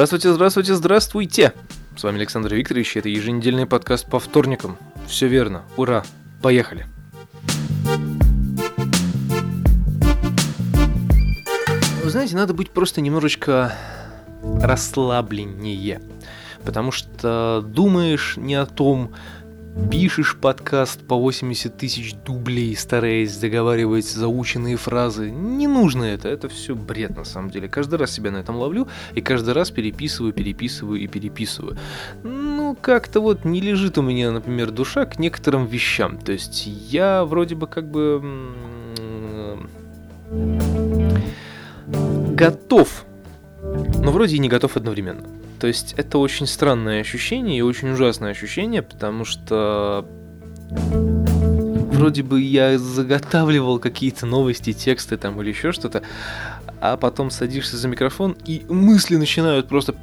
Здравствуйте, 0.00 0.32
здравствуйте, 0.32 0.74
здравствуйте! 0.76 1.52
С 1.94 2.04
вами 2.04 2.16
Александр 2.16 2.54
Викторович, 2.54 2.96
это 2.96 3.10
еженедельный 3.10 3.66
подкаст 3.66 4.08
по 4.08 4.18
вторникам. 4.18 4.78
Все 5.06 5.26
верно, 5.26 5.64
ура, 5.76 6.04
поехали! 6.40 6.86
Вы 12.02 12.08
знаете, 12.08 12.34
надо 12.34 12.54
быть 12.54 12.70
просто 12.70 13.02
немножечко 13.02 13.74
расслабленнее, 14.42 16.00
потому 16.64 16.92
что 16.92 17.62
думаешь 17.62 18.38
не 18.38 18.54
о 18.54 18.64
том, 18.64 19.12
пишешь 19.90 20.36
подкаст 20.36 21.06
по 21.06 21.16
80 21.16 21.76
тысяч 21.76 22.14
дублей, 22.14 22.76
стараясь 22.76 23.32
заговаривать 23.32 24.06
заученные 24.06 24.76
фразы. 24.76 25.30
Не 25.30 25.66
нужно 25.66 26.04
это, 26.04 26.28
это 26.28 26.48
все 26.48 26.74
бред 26.74 27.16
на 27.16 27.24
самом 27.24 27.50
деле. 27.50 27.68
Каждый 27.68 27.96
раз 27.96 28.10
себя 28.12 28.30
на 28.30 28.38
этом 28.38 28.56
ловлю 28.56 28.88
и 29.14 29.20
каждый 29.20 29.54
раз 29.54 29.70
переписываю, 29.70 30.32
переписываю 30.32 31.00
и 31.00 31.06
переписываю. 31.06 31.76
Ну, 32.22 32.76
как-то 32.80 33.20
вот 33.20 33.44
не 33.44 33.60
лежит 33.60 33.98
у 33.98 34.02
меня, 34.02 34.30
например, 34.30 34.70
душа 34.70 35.04
к 35.06 35.18
некоторым 35.18 35.66
вещам. 35.66 36.18
То 36.18 36.32
есть 36.32 36.66
я 36.66 37.24
вроде 37.24 37.54
бы 37.54 37.66
как 37.66 37.90
бы 37.90 38.22
готов, 42.34 43.04
но 43.62 44.10
вроде 44.12 44.36
и 44.36 44.38
не 44.38 44.48
готов 44.48 44.76
одновременно. 44.76 45.39
То 45.60 45.66
есть 45.66 45.94
это 45.98 46.18
очень 46.18 46.46
странное 46.46 47.00
ощущение 47.00 47.58
и 47.58 47.62
очень 47.62 47.90
ужасное 47.90 48.30
ощущение, 48.30 48.80
потому 48.82 49.26
что 49.26 50.08
вроде 51.92 52.22
бы 52.22 52.40
я 52.40 52.78
заготавливал 52.78 53.78
какие-то 53.78 54.24
новости, 54.24 54.72
тексты 54.72 55.18
там 55.18 55.40
или 55.42 55.50
еще 55.50 55.72
что-то, 55.72 56.02
а 56.80 56.96
потом 56.96 57.30
садишься 57.30 57.76
за 57.76 57.88
микрофон 57.88 58.36
и 58.46 58.64
мысли 58.70 59.16
начинают 59.16 59.68
просто 59.68 59.94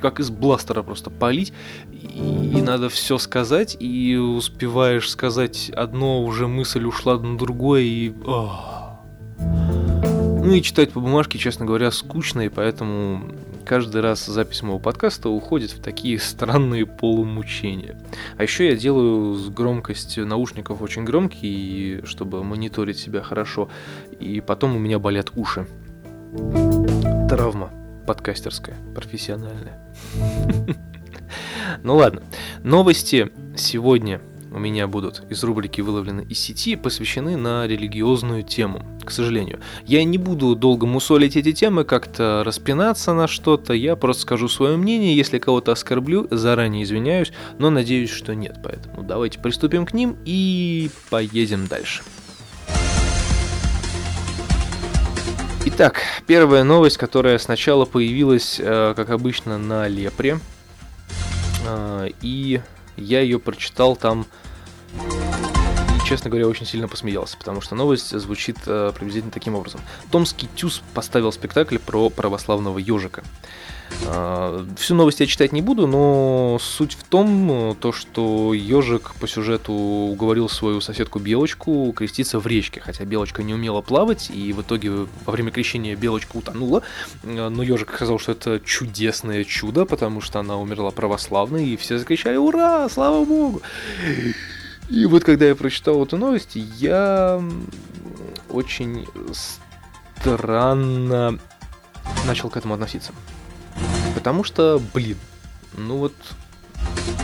как 0.00 0.20
из 0.20 0.30
бластера 0.30 0.84
просто 0.84 1.10
палить, 1.10 1.52
и 1.92 2.62
надо 2.62 2.88
все 2.88 3.18
сказать, 3.18 3.76
и 3.80 4.14
успеваешь 4.14 5.10
сказать 5.10 5.70
одно, 5.70 6.22
уже 6.22 6.46
мысль 6.46 6.84
ушла 6.84 7.18
на 7.18 7.36
другое, 7.36 7.82
и... 7.82 8.12
Ну 9.40 10.54
и 10.54 10.62
читать 10.62 10.92
по 10.92 11.00
бумажке, 11.00 11.38
честно 11.38 11.66
говоря, 11.66 11.90
скучно, 11.90 12.42
и 12.42 12.48
поэтому 12.48 13.32
каждый 13.68 14.00
раз 14.00 14.24
запись 14.24 14.62
моего 14.62 14.78
подкаста 14.78 15.28
уходит 15.28 15.72
в 15.72 15.82
такие 15.82 16.18
странные 16.18 16.86
полумучения. 16.86 18.00
А 18.38 18.42
еще 18.42 18.66
я 18.66 18.74
делаю 18.74 19.34
с 19.34 19.50
громкостью 19.50 20.26
наушников 20.26 20.80
очень 20.80 21.04
громкий, 21.04 22.00
чтобы 22.04 22.42
мониторить 22.42 22.98
себя 22.98 23.20
хорошо, 23.20 23.68
и 24.18 24.40
потом 24.40 24.74
у 24.74 24.78
меня 24.78 24.98
болят 24.98 25.32
уши. 25.36 25.66
Травма 27.28 27.70
подкастерская, 28.06 28.76
профессиональная. 28.94 29.78
Ну 31.82 31.96
ладно, 31.96 32.22
новости 32.64 33.30
сегодня 33.54 34.22
у 34.50 34.58
меня 34.58 34.86
будут 34.86 35.22
из 35.30 35.42
рубрики 35.44 35.80
«Выловлены 35.80 36.26
из 36.28 36.38
сети» 36.38 36.76
посвящены 36.76 37.36
на 37.36 37.66
религиозную 37.66 38.42
тему, 38.42 38.84
к 39.04 39.10
сожалению. 39.10 39.60
Я 39.86 40.04
не 40.04 40.18
буду 40.18 40.54
долго 40.54 40.86
мусолить 40.86 41.36
эти 41.36 41.52
темы, 41.52 41.84
как-то 41.84 42.42
распинаться 42.44 43.14
на 43.14 43.26
что-то, 43.26 43.72
я 43.72 43.96
просто 43.96 44.22
скажу 44.22 44.48
свое 44.48 44.76
мнение, 44.76 45.16
если 45.16 45.38
кого-то 45.38 45.72
оскорблю, 45.72 46.28
заранее 46.30 46.84
извиняюсь, 46.84 47.32
но 47.58 47.70
надеюсь, 47.70 48.10
что 48.10 48.34
нет, 48.34 48.58
поэтому 48.62 49.02
давайте 49.02 49.38
приступим 49.38 49.86
к 49.86 49.92
ним 49.92 50.16
и 50.24 50.90
поедем 51.10 51.66
дальше. 51.66 52.02
Итак, 55.66 56.00
первая 56.26 56.64
новость, 56.64 56.96
которая 56.96 57.38
сначала 57.38 57.84
появилась, 57.84 58.58
э, 58.58 58.94
как 58.96 59.10
обычно, 59.10 59.58
на 59.58 59.86
Лепре, 59.86 60.40
э, 61.66 62.08
и 62.22 62.60
я 62.98 63.20
ее 63.20 63.38
прочитал 63.38 63.96
там 63.96 64.26
честно 66.08 66.30
говоря, 66.30 66.48
очень 66.48 66.64
сильно 66.64 66.88
посмеялся, 66.88 67.36
потому 67.36 67.60
что 67.60 67.74
новость 67.74 68.18
звучит 68.18 68.56
э, 68.66 68.92
приблизительно 68.94 69.30
таким 69.30 69.54
образом. 69.54 69.82
Томский 70.10 70.48
Тюз 70.56 70.80
поставил 70.94 71.32
спектакль 71.32 71.76
про 71.76 72.08
православного 72.08 72.78
ежика. 72.78 73.22
Э, 74.06 74.64
всю 74.78 74.94
новость 74.94 75.20
я 75.20 75.26
читать 75.26 75.52
не 75.52 75.60
буду, 75.60 75.86
но 75.86 76.56
суть 76.62 76.94
в 76.94 77.04
том, 77.04 77.76
то, 77.78 77.92
что 77.92 78.54
ежик 78.54 79.14
по 79.20 79.28
сюжету 79.28 79.74
уговорил 79.74 80.48
свою 80.48 80.80
соседку 80.80 81.18
Белочку 81.18 81.92
креститься 81.94 82.38
в 82.38 82.46
речке, 82.46 82.80
хотя 82.80 83.04
Белочка 83.04 83.42
не 83.42 83.52
умела 83.52 83.82
плавать, 83.82 84.30
и 84.30 84.54
в 84.54 84.62
итоге 84.62 84.90
во 85.26 85.32
время 85.32 85.50
крещения 85.50 85.94
Белочка 85.94 86.38
утонула, 86.38 86.84
э, 87.22 87.48
но 87.50 87.62
ежик 87.62 87.92
сказал, 87.94 88.18
что 88.18 88.32
это 88.32 88.60
чудесное 88.64 89.44
чудо, 89.44 89.84
потому 89.84 90.22
что 90.22 90.40
она 90.40 90.56
умерла 90.56 90.90
православной, 90.90 91.68
и 91.68 91.76
все 91.76 91.98
закричали 91.98 92.36
«Ура! 92.36 92.88
Слава 92.88 93.26
Богу!» 93.26 93.60
И 94.88 95.06
вот 95.06 95.24
когда 95.24 95.46
я 95.46 95.54
прочитал 95.54 96.02
эту 96.04 96.16
новость, 96.16 96.52
я 96.54 97.42
очень 98.48 99.06
странно 100.22 101.38
начал 102.26 102.48
к 102.48 102.56
этому 102.56 102.74
относиться. 102.74 103.12
Потому 104.14 104.44
что, 104.44 104.80
блин, 104.94 105.18
ну 105.76 105.98
вот 105.98 106.14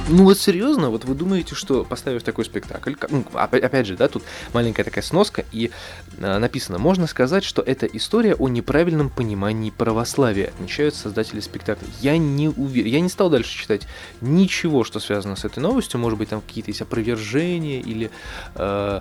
ну 0.09 0.25
вот 0.25 0.39
серьезно, 0.39 0.91
вот 0.91 1.05
вы 1.05 1.15
думаете, 1.15 1.55
что 1.55 1.85
поставив 1.85 2.23
такой 2.23 2.45
спектакль, 2.45 2.95
ну, 3.09 3.25
опять 3.33 3.87
же, 3.87 3.97
да, 3.97 4.09
тут 4.09 4.23
маленькая 4.53 4.85
такая 4.85 5.03
сноска, 5.03 5.45
и 5.51 5.71
э, 6.19 6.39
написано, 6.39 6.79
можно 6.79 7.07
сказать, 7.07 7.43
что 7.45 7.63
это 7.63 7.87
история 7.87 8.35
о 8.35 8.49
неправильном 8.49 9.09
понимании 9.09 9.71
православия, 9.71 10.49
отмечают 10.49 10.95
создатели 10.95 11.41
спектакля. 11.41 11.89
Я 12.01 12.19
не 12.19 12.49
уверен, 12.49 12.91
я 12.91 13.01
не 13.01 13.09
стал 13.09 13.31
дальше 13.31 13.57
читать 13.57 13.87
ничего, 14.21 14.85
что 14.85 15.01
связано 15.01 15.37
с 15.37 15.45
этой 15.45 15.61
новостью, 15.61 16.01
может 16.01 16.19
быть, 16.19 16.29
там 16.29 16.41
какие-то 16.41 16.71
есть 16.71 16.83
опровержения 16.83 17.81
или 17.81 18.11
э, 18.57 19.01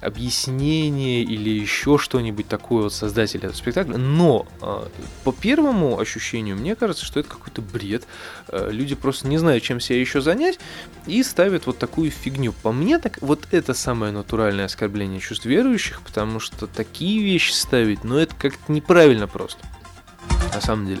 объяснение 0.00 1.22
или 1.22 1.50
еще 1.50 1.98
что-нибудь 1.98 2.48
такое 2.48 2.86
от 2.86 2.92
создателя 2.92 3.46
этого 3.46 3.56
спектакля. 3.56 3.96
Но 3.96 4.46
э, 4.60 4.86
по 5.24 5.32
первому 5.32 5.98
ощущению, 5.98 6.56
мне 6.56 6.74
кажется, 6.74 7.04
что 7.04 7.20
это 7.20 7.28
какой-то 7.28 7.60
бред. 7.62 8.04
Э, 8.48 8.70
люди 8.70 8.94
просто 8.94 9.28
не 9.28 9.38
знают, 9.38 9.62
чем 9.62 9.80
себя 9.80 10.00
еще 10.00 10.20
занять, 10.20 10.58
и 11.06 11.22
ставят 11.22 11.66
вот 11.66 11.78
такую 11.78 12.10
фигню. 12.10 12.52
По 12.52 12.72
мне, 12.72 12.98
так 12.98 13.18
вот 13.20 13.46
это 13.50 13.74
самое 13.74 14.12
натуральное 14.12 14.64
оскорбление 14.66 15.20
чувств 15.20 15.44
верующих, 15.44 16.00
потому 16.02 16.40
что 16.40 16.66
такие 16.66 17.22
вещи 17.22 17.52
ставить, 17.52 18.04
ну 18.04 18.16
это 18.16 18.34
как-то 18.34 18.72
неправильно 18.72 19.26
просто. 19.26 19.60
На 20.54 20.60
самом 20.60 20.86
деле. 20.86 21.00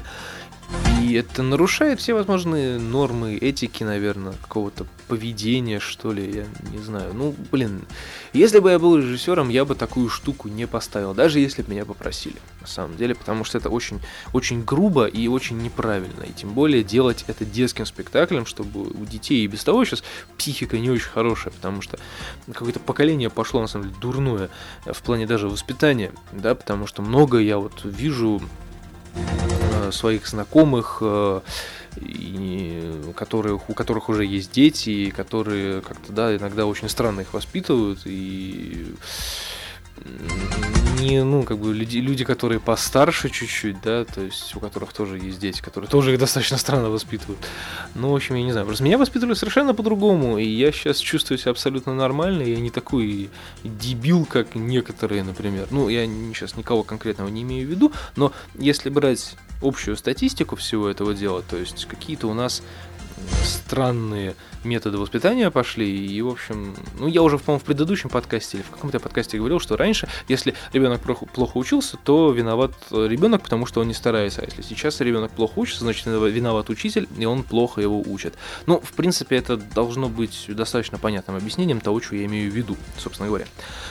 И 1.02 1.14
это 1.14 1.42
нарушает 1.42 1.98
все 1.98 2.14
возможные 2.14 2.78
нормы 2.78 3.36
этики, 3.36 3.82
наверное, 3.82 4.34
какого-то 4.34 4.86
поведения, 5.08 5.80
что 5.80 6.12
ли, 6.12 6.30
я 6.30 6.44
не 6.70 6.78
знаю. 6.78 7.12
Ну, 7.14 7.34
блин, 7.50 7.82
если 8.32 8.60
бы 8.60 8.70
я 8.70 8.78
был 8.78 8.96
режиссером, 8.96 9.48
я 9.48 9.64
бы 9.64 9.74
такую 9.74 10.08
штуку 10.08 10.48
не 10.48 10.66
поставил, 10.66 11.14
даже 11.14 11.40
если 11.40 11.62
бы 11.62 11.70
меня 11.72 11.84
попросили, 11.84 12.36
на 12.60 12.66
самом 12.66 12.96
деле, 12.96 13.14
потому 13.14 13.44
что 13.44 13.58
это 13.58 13.70
очень, 13.70 14.00
очень 14.32 14.64
грубо 14.64 15.06
и 15.06 15.26
очень 15.28 15.58
неправильно. 15.58 16.22
И 16.22 16.32
тем 16.32 16.50
более 16.50 16.84
делать 16.84 17.24
это 17.26 17.44
детским 17.44 17.86
спектаклем, 17.86 18.46
чтобы 18.46 18.82
у 18.82 19.04
детей 19.04 19.44
и 19.44 19.46
без 19.46 19.64
того 19.64 19.84
сейчас 19.84 20.04
психика 20.38 20.78
не 20.78 20.90
очень 20.90 21.08
хорошая, 21.08 21.52
потому 21.52 21.82
что 21.82 21.98
какое-то 22.52 22.80
поколение 22.80 23.30
пошло, 23.30 23.60
на 23.60 23.66
самом 23.66 23.88
деле, 23.88 24.00
дурное 24.00 24.50
в 24.84 25.02
плане 25.02 25.26
даже 25.26 25.48
воспитания, 25.48 26.12
да, 26.32 26.54
потому 26.54 26.86
что 26.86 27.02
много 27.02 27.38
я 27.38 27.58
вот 27.58 27.80
вижу 27.84 28.40
своих 29.92 30.26
знакомых, 30.26 30.98
э, 31.00 31.40
и, 31.96 33.02
у 33.06 33.12
которых 33.74 34.08
уже 34.08 34.24
есть 34.24 34.52
дети, 34.52 35.10
которые 35.10 35.80
как-то, 35.80 36.12
да, 36.12 36.36
иногда 36.36 36.66
очень 36.66 36.88
странно 36.88 37.20
их 37.20 37.32
воспитывают, 37.34 38.00
и 38.04 38.94
не, 41.00 41.24
ну, 41.24 41.42
как 41.42 41.58
бы 41.58 41.74
люди, 41.74 41.98
люди, 41.98 42.24
которые 42.24 42.60
постарше 42.60 43.30
чуть-чуть, 43.30 43.80
да, 43.80 44.04
то 44.04 44.20
есть 44.20 44.54
у 44.54 44.60
которых 44.60 44.92
тоже 44.92 45.18
есть 45.18 45.38
дети, 45.38 45.60
которые 45.60 45.88
тоже 45.88 46.12
их 46.12 46.18
достаточно 46.18 46.58
странно 46.58 46.90
воспитывают. 46.90 47.40
Ну, 47.94 48.10
в 48.10 48.14
общем, 48.14 48.34
я 48.34 48.42
не 48.42 48.52
знаю, 48.52 48.66
просто 48.66 48.84
меня 48.84 48.98
воспитывали 48.98 49.34
совершенно 49.34 49.74
по-другому, 49.74 50.38
и 50.38 50.44
я 50.44 50.72
сейчас 50.72 50.98
чувствую 50.98 51.38
себя 51.38 51.52
абсолютно 51.52 51.94
нормально, 51.94 52.42
я 52.42 52.58
не 52.60 52.70
такой 52.70 53.30
дебил, 53.64 54.24
как 54.26 54.54
некоторые, 54.54 55.24
например. 55.24 55.68
Ну, 55.70 55.88
я 55.88 56.06
сейчас 56.06 56.56
никого 56.56 56.82
конкретного 56.82 57.28
не 57.28 57.42
имею 57.42 57.66
в 57.66 57.70
виду, 57.70 57.92
но 58.16 58.32
если 58.54 58.90
брать 58.90 59.36
общую 59.62 59.96
статистику 59.96 60.56
всего 60.56 60.88
этого 60.88 61.14
дела, 61.14 61.42
то 61.42 61.56
есть 61.56 61.86
какие-то 61.86 62.28
у 62.28 62.34
нас 62.34 62.62
странные 63.44 64.34
методы 64.64 64.98
воспитания 64.98 65.50
пошли. 65.50 66.06
И, 66.06 66.20
в 66.22 66.28
общем, 66.28 66.74
ну, 66.98 67.06
я 67.06 67.22
уже, 67.22 67.38
по-моему, 67.38 67.60
в 67.60 67.64
предыдущем 67.64 68.10
подкасте 68.10 68.58
или 68.58 68.64
в 68.64 68.70
каком-то 68.70 69.00
подкасте 69.00 69.38
говорил, 69.38 69.60
что 69.60 69.76
раньше, 69.76 70.08
если 70.28 70.54
ребенок 70.72 71.00
плохо 71.00 71.56
учился, 71.56 71.96
то 71.96 72.30
виноват 72.32 72.72
ребенок, 72.90 73.42
потому 73.42 73.66
что 73.66 73.80
он 73.80 73.88
не 73.88 73.94
старается. 73.94 74.42
А 74.42 74.44
если 74.44 74.62
сейчас 74.62 75.00
ребенок 75.00 75.30
плохо 75.32 75.52
учится, 75.56 75.84
значит, 75.84 76.06
виноват 76.06 76.68
учитель, 76.68 77.08
и 77.16 77.24
он 77.24 77.42
плохо 77.42 77.80
его 77.80 78.00
учит. 78.00 78.34
Ну, 78.66 78.80
в 78.80 78.92
принципе, 78.92 79.36
это 79.36 79.56
должно 79.56 80.08
быть 80.08 80.46
достаточно 80.48 80.98
понятным 80.98 81.36
объяснением 81.36 81.80
того, 81.80 82.00
что 82.00 82.16
я 82.16 82.24
имею 82.26 82.50
в 82.50 82.54
виду, 82.54 82.76
собственно 82.98 83.28
говоря. 83.28 83.46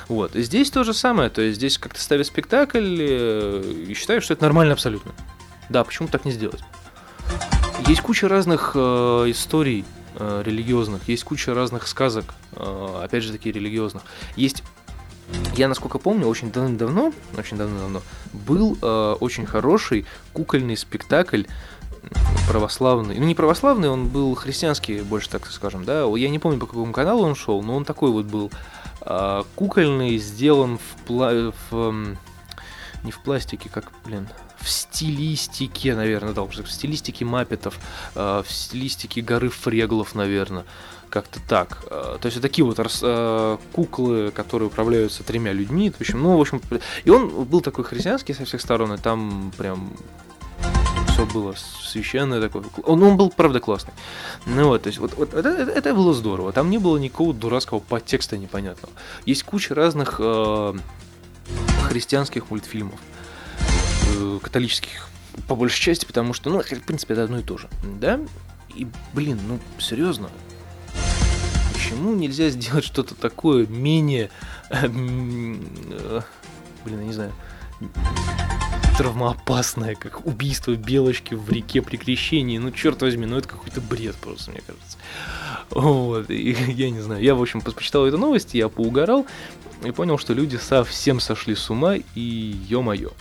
Вот. 0.07 0.35
И 0.35 0.41
здесь 0.41 0.71
то 0.71 0.83
же 0.83 0.93
самое, 0.93 1.29
то 1.29 1.41
есть 1.41 1.57
здесь 1.57 1.77
как-то 1.77 2.01
ставят 2.01 2.27
спектакль 2.27 2.97
э, 2.99 3.85
и 3.87 3.93
считаю, 3.93 4.21
что 4.21 4.33
это 4.33 4.43
нормально 4.43 4.73
абсолютно. 4.73 5.13
Да, 5.69 5.83
почему 5.83 6.07
так 6.07 6.25
не 6.25 6.31
сделать? 6.31 6.61
Есть 7.89 8.01
куча 8.01 8.27
разных 8.27 8.73
э, 8.75 8.79
историй 9.31 9.83
э, 10.13 10.43
религиозных, 10.45 11.09
есть 11.09 11.23
куча 11.23 11.55
разных 11.55 11.87
сказок, 11.87 12.35
э, 12.55 13.01
опять 13.03 13.23
же 13.23 13.31
таки 13.31 13.51
религиозных. 13.51 14.03
Есть 14.35 14.61
я, 15.57 15.67
насколько 15.67 15.97
помню, 15.97 16.27
очень 16.27 16.51
давно, 16.51 17.11
очень 17.35 17.57
давно-давно 17.57 18.03
был 18.31 18.77
э, 18.79 19.15
очень 19.19 19.47
хороший 19.47 20.05
кукольный 20.33 20.77
спектакль 20.77 21.45
православный. 22.47 23.17
Ну, 23.17 23.25
не 23.25 23.33
православный, 23.33 23.89
он 23.89 24.07
был 24.07 24.35
христианский, 24.35 25.01
больше 25.01 25.31
так 25.31 25.47
скажем, 25.47 25.83
да. 25.83 26.05
Я 26.15 26.29
не 26.29 26.37
помню, 26.37 26.59
по 26.59 26.67
какому 26.67 26.93
каналу 26.93 27.23
он 27.23 27.33
шел, 27.33 27.63
но 27.63 27.75
он 27.75 27.85
такой 27.85 28.11
вот 28.11 28.25
был 28.25 28.51
э, 29.01 29.43
кукольный, 29.55 30.19
сделан 30.19 30.77
в, 30.77 31.09
пла- 31.09 31.55
в 31.71 32.15
не 33.03 33.11
в 33.11 33.19
пластике, 33.23 33.67
как, 33.67 33.91
блин, 34.05 34.27
в 34.61 34.69
стилистике, 34.69 35.95
наверное, 35.95 36.33
да, 36.33 36.43
в 36.43 36.71
стилистике 36.71 37.25
маппетов, 37.25 37.79
э, 38.15 38.43
в 38.45 38.51
стилистике 38.51 39.21
горы 39.21 39.49
Фреглов, 39.49 40.15
наверное. 40.15 40.65
Как-то 41.09 41.39
так. 41.47 41.83
Э, 41.89 42.17
то 42.21 42.25
есть 42.25 42.37
вот 42.37 42.41
такие 42.41 42.65
вот 42.65 42.79
э, 42.79 43.57
куклы, 43.73 44.31
которые 44.31 44.67
управляются 44.67 45.23
тремя 45.23 45.53
людьми. 45.53 45.89
В 45.89 45.99
общем, 45.99 46.21
ну, 46.21 46.37
в 46.37 46.41
общем, 46.41 46.61
и 47.03 47.09
он 47.09 47.45
был 47.45 47.61
такой 47.61 47.83
христианский 47.83 48.33
со 48.33 48.45
всех 48.45 48.61
сторон, 48.61 48.93
и 48.93 48.97
там 48.97 49.51
прям 49.57 49.91
все 51.19 51.25
было 51.25 51.53
священное 51.81 52.39
такое. 52.39 52.63
Он, 52.85 53.01
он 53.03 53.17
был, 53.17 53.29
правда, 53.29 53.59
классный. 53.59 53.93
Ну 54.45 54.67
вот, 54.67 54.83
то 54.83 54.87
есть 54.87 54.99
вот, 54.99 55.13
вот 55.15 55.33
это, 55.33 55.49
это 55.49 55.93
было 55.93 56.13
здорово. 56.13 56.51
Там 56.51 56.69
не 56.69 56.77
было 56.77 56.97
никакого 56.97 57.33
дурацкого 57.33 57.79
подтекста 57.79 58.37
непонятного. 58.37 58.93
Есть 59.25 59.43
куча 59.43 59.75
разных 59.75 60.15
э, 60.19 60.73
христианских 61.83 62.51
мультфильмов, 62.51 62.99
католических, 64.41 65.09
по 65.47 65.55
большей 65.55 65.81
части, 65.81 66.05
потому 66.05 66.33
что, 66.33 66.49
ну, 66.49 66.61
в 66.61 66.81
принципе, 66.85 67.13
это 67.13 67.23
одно 67.23 67.39
и 67.39 67.43
то 67.43 67.57
же, 67.57 67.67
да? 67.99 68.19
И, 68.75 68.87
блин, 69.13 69.39
ну, 69.47 69.59
серьезно, 69.79 70.29
почему 71.73 72.13
нельзя 72.13 72.49
сделать 72.49 72.85
что-то 72.85 73.15
такое 73.15 73.65
менее, 73.65 74.29
э, 74.69 74.85
э, 74.85 76.21
блин, 76.85 76.99
я 76.99 77.05
не 77.05 77.13
знаю, 77.13 77.33
травмоопасное, 78.97 79.95
как 79.95 80.25
убийство 80.25 80.75
белочки 80.75 81.33
в 81.33 81.49
реке 81.49 81.81
при 81.81 81.95
крещении. 81.95 82.57
Ну, 82.57 82.71
черт 82.71 83.01
возьми, 83.01 83.25
ну 83.25 83.37
это 83.37 83.47
какой-то 83.47 83.79
бред 83.79 84.15
просто, 84.17 84.51
мне 84.51 84.61
кажется. 84.65 84.97
Вот, 85.69 86.29
и 86.29 86.51
я 86.67 86.89
не 86.89 86.99
знаю, 86.99 87.23
я, 87.23 87.33
в 87.33 87.41
общем, 87.41 87.61
почитал 87.61 88.05
эту 88.05 88.17
новость, 88.17 88.53
я 88.53 88.67
поугарал 88.67 89.25
и 89.85 89.91
понял, 89.91 90.17
что 90.17 90.33
люди 90.33 90.57
совсем 90.57 91.21
сошли 91.21 91.55
с 91.55 91.69
ума, 91.69 91.95
и 91.95 92.21
ё-моё. 92.67 93.11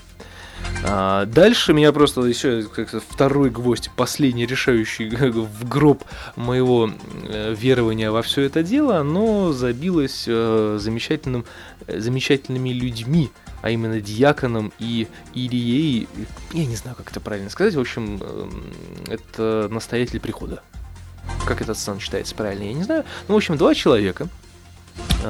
А 0.85 1.27
дальше 1.27 1.73
меня 1.73 1.93
просто 1.93 2.23
еще 2.23 2.63
как 2.63 2.91
второй 3.09 3.51
гвоздь, 3.51 3.91
последний 3.97 4.47
решающий 4.47 5.09
в 5.31 5.69
гроб 5.69 6.05
моего 6.37 6.91
верования 7.25 8.11
во 8.11 8.23
все 8.23 8.43
это 8.43 8.63
дело, 8.63 8.99
оно 8.99 9.53
забилось 9.53 10.25
э, 10.27 10.79
замечательным, 10.81 11.45
э, 11.87 11.99
замечательными 11.99 12.71
людьми, 12.71 13.31
а 13.61 13.71
именно 13.71 14.01
диаконом 14.01 14.73
и 14.79 15.09
Ирией, 15.35 16.09
я 16.53 16.67
не 16.67 16.77
знаю, 16.77 16.97
как 16.97 17.11
это 17.11 17.21
правильно 17.21 17.51
сказать, 17.51 17.75
в 17.75 17.81
общем, 17.81 18.21
эм, 18.23 18.65
это 19.09 19.69
настоятель 19.71 20.21
прихода. 20.21 20.63
Как 21.45 21.61
этот 21.61 21.77
сан 21.77 21.99
читается 21.99 22.35
правильно, 22.35 22.65
я 22.65 22.73
не 22.73 22.85
знаю. 22.85 23.05
Ну, 23.27 23.35
в 23.35 23.37
общем, 23.37 23.57
два 23.57 23.75
человека, 23.75 24.29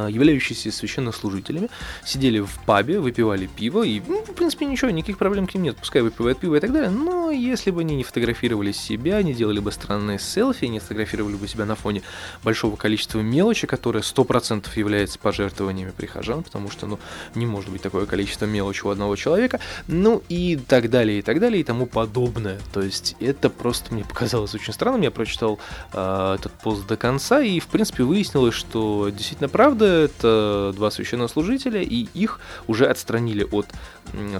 являющиеся 0.07 0.71
священнослужителями, 0.71 1.71
сидели 2.05 2.41
в 2.41 2.59
пабе, 2.67 3.01
выпивали 3.01 3.47
пиво, 3.47 3.83
и, 3.83 4.01
ну, 4.07 4.23
в 4.23 4.35
принципе, 4.35 4.67
ничего, 4.67 4.91
никаких 4.91 5.19
проблем 5.19 5.47
к 5.47 5.55
ним 5.55 5.65
нет, 5.65 5.77
пускай 5.77 6.03
выпивают 6.03 6.39
пиво 6.39 6.57
и 6.57 6.61
так 6.61 6.73
далее, 6.73 6.91
но 6.91 7.31
если 7.31 7.71
бы 7.71 7.81
они 7.81 7.97
не 7.97 8.05
фотографировали 8.05 8.73
себя, 8.73 9.23
не 9.23 9.35
делали 9.35 9.61
бы 9.61 9.73
странные 9.73 10.19
селфи, 10.19 10.67
не 10.67 10.79
фотографировали 10.79 11.37
бы 11.37 11.49
себя 11.49 11.65
на 11.65 11.75
фоне 11.75 12.03
большого 12.43 12.77
количества 12.77 13.21
мелочи, 13.21 13.67
которое 13.67 14.01
100% 14.01 14.67
является 14.77 15.19
пожертвованиями 15.19 15.91
прихожан, 15.91 16.43
потому 16.43 16.71
что, 16.71 16.87
ну, 16.87 16.99
не 17.35 17.47
может 17.47 17.71
быть 17.71 17.83
такое 17.83 18.07
количество 18.07 18.47
мелочи 18.47 18.85
у 18.85 18.91
одного 18.91 19.17
человека, 19.17 19.61
ну, 19.87 20.23
и 20.29 20.57
так 20.57 20.91
далее, 20.91 21.21
и 21.21 21.23
так 21.23 21.41
далее, 21.41 21.61
и 21.61 21.65
тому 21.65 21.87
подобное, 21.87 22.61
то 22.73 22.83
есть 22.83 23.17
это 23.21 23.51
просто 23.51 23.95
мне 23.95 24.05
показалось 24.05 24.55
очень 24.55 24.73
странным, 24.73 25.03
я 25.03 25.11
прочитал 25.11 25.59
э, 25.93 26.37
этот 26.39 26.53
пост 26.53 26.87
до 26.87 26.97
конца, 26.97 27.41
и, 27.41 27.61
в 27.61 27.67
принципе, 27.67 28.05
выяснилось, 28.05 28.55
что 28.55 29.11
действительно 29.11 29.49
правда, 29.49 29.85
это 29.89 30.73
два 30.75 30.91
священнослужителя, 30.91 31.83
и 31.83 32.07
их 32.15 32.41
уже 32.67 32.87
отстранили 32.87 33.47
от 33.51 33.67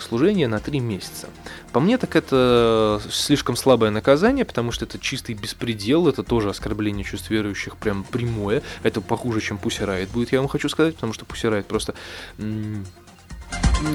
служения 0.01 0.49
на 0.49 0.61
три 0.61 0.81
месяца. 0.81 1.29
По 1.73 1.81
мне, 1.81 1.99
так 1.99 2.17
это 2.17 3.01
слишком 3.11 3.57
слабое 3.57 3.91
наказание, 3.91 4.45
потому 4.45 4.73
что 4.73 4.85
это 4.85 4.99
чистый 4.99 5.35
беспредел, 5.35 6.09
это 6.09 6.23
тоже 6.23 6.51
оскорбление 6.51 7.05
чувств 7.05 7.31
верующих 7.31 7.77
прям 7.77 8.05
прямое. 8.05 8.63
Это 8.83 9.01
похуже, 9.01 9.41
чем 9.41 9.59
Пусирает 9.59 10.09
будет, 10.11 10.33
я 10.33 10.39
вам 10.41 10.49
хочу 10.49 10.69
сказать, 10.69 10.95
потому 10.95 11.13
что 11.13 11.25
Пусирает 11.25 11.67
просто 11.67 11.95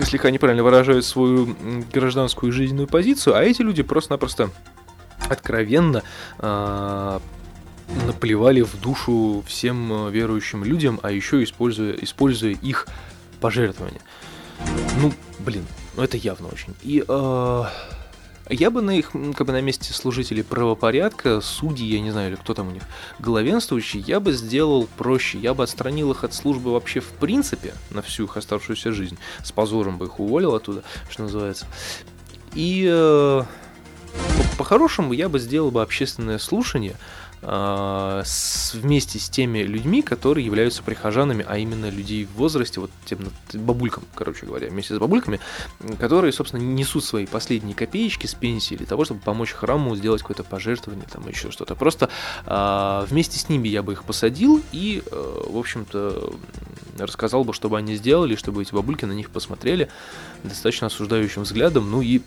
слегка 0.03 0.31
неправильно 0.31 0.63
выражают 0.63 1.05
свою 1.05 1.55
гражданскую 1.91 2.51
жизненную 2.51 2.87
позицию, 2.87 3.35
а 3.35 3.43
эти 3.43 3.61
люди 3.61 3.83
просто-напросто 3.83 4.49
откровенно 5.29 6.03
э, 6.39 7.19
наплевали 8.05 8.61
в 8.61 8.79
душу 8.79 9.43
всем 9.47 10.07
э, 10.07 10.11
верующим 10.11 10.63
людям, 10.63 10.99
а 11.03 11.11
еще 11.11 11.43
используя, 11.43 11.93
используя 11.93 12.51
их 12.51 12.87
пожертвования. 13.39 14.01
Ну, 15.01 15.13
блин, 15.39 15.65
ну 15.95 16.03
это 16.03 16.17
явно 16.17 16.47
очень. 16.47 16.73
И 16.81 17.03
э, 17.07 17.63
я 18.49 18.71
бы 18.71 18.81
на 18.81 18.91
их, 18.91 19.11
как 19.35 19.47
бы 19.47 19.53
на 19.53 19.61
месте 19.61 19.93
служителей 19.93 20.43
правопорядка, 20.43 21.39
судьи, 21.41 21.87
я 21.87 22.01
не 22.01 22.11
знаю, 22.11 22.29
или 22.31 22.35
кто 22.35 22.53
там 22.53 22.67
у 22.67 22.71
них, 22.71 22.83
главенствующий, 23.19 24.01
я 24.01 24.19
бы 24.19 24.33
сделал 24.33 24.87
проще. 24.97 25.39
Я 25.39 25.53
бы 25.53 25.63
отстранил 25.63 26.11
их 26.11 26.23
от 26.23 26.33
службы 26.33 26.73
вообще 26.73 26.99
в 26.99 27.09
принципе 27.09 27.73
на 27.89 28.01
всю 28.01 28.25
их 28.25 28.35
оставшуюся 28.35 28.91
жизнь. 28.91 29.17
С 29.43 29.51
позором 29.51 29.97
бы 29.97 30.05
их 30.05 30.19
уволил 30.19 30.55
оттуда, 30.55 30.83
что 31.09 31.23
называется. 31.23 31.67
И 32.53 32.85
э, 32.89 33.43
по-хорошему 34.57 35.13
я 35.13 35.29
бы 35.29 35.39
сделал 35.39 35.71
бы 35.71 35.81
общественное 35.81 36.37
слушание, 36.37 36.95
с, 37.45 38.73
вместе 38.73 39.19
с 39.19 39.29
теми 39.29 39.59
людьми, 39.59 40.01
которые 40.01 40.45
являются 40.45 40.81
прихожанами, 40.83 41.45
а 41.47 41.57
именно 41.57 41.89
людей 41.89 42.25
в 42.25 42.37
возрасте, 42.37 42.79
вот 42.79 42.91
тем 43.05 43.19
бабулькам, 43.53 44.03
короче 44.15 44.45
говоря, 44.45 44.69
вместе 44.69 44.95
с 44.95 44.97
бабульками, 44.97 45.39
которые, 45.99 46.31
собственно, 46.31 46.61
несут 46.61 47.03
свои 47.03 47.25
последние 47.25 47.75
копеечки 47.75 48.27
с 48.27 48.33
пенсии 48.33 48.75
для 48.75 48.85
того, 48.85 49.05
чтобы 49.05 49.19
помочь 49.21 49.51
храму 49.51 49.95
сделать 49.95 50.21
какое-то 50.21 50.43
пожертвование, 50.43 51.05
там 51.11 51.27
еще 51.27 51.51
что-то. 51.51 51.75
Просто 51.75 52.09
а, 52.45 53.05
вместе 53.09 53.37
с 53.39 53.49
ними 53.49 53.67
я 53.67 53.83
бы 53.83 53.93
их 53.93 54.03
посадил 54.03 54.61
и, 54.71 55.03
а, 55.11 55.49
в 55.49 55.57
общем-то, 55.57 56.33
рассказал 56.97 57.43
бы, 57.43 57.53
чтобы 57.53 57.77
они 57.77 57.95
сделали, 57.95 58.35
чтобы 58.35 58.61
эти 58.61 58.73
бабульки 58.73 59.05
на 59.05 59.13
них 59.13 59.29
посмотрели 59.29 59.89
достаточно 60.43 60.87
осуждающим 60.87 61.43
взглядом, 61.43 61.89
ну 61.89 62.01
и 62.01 62.21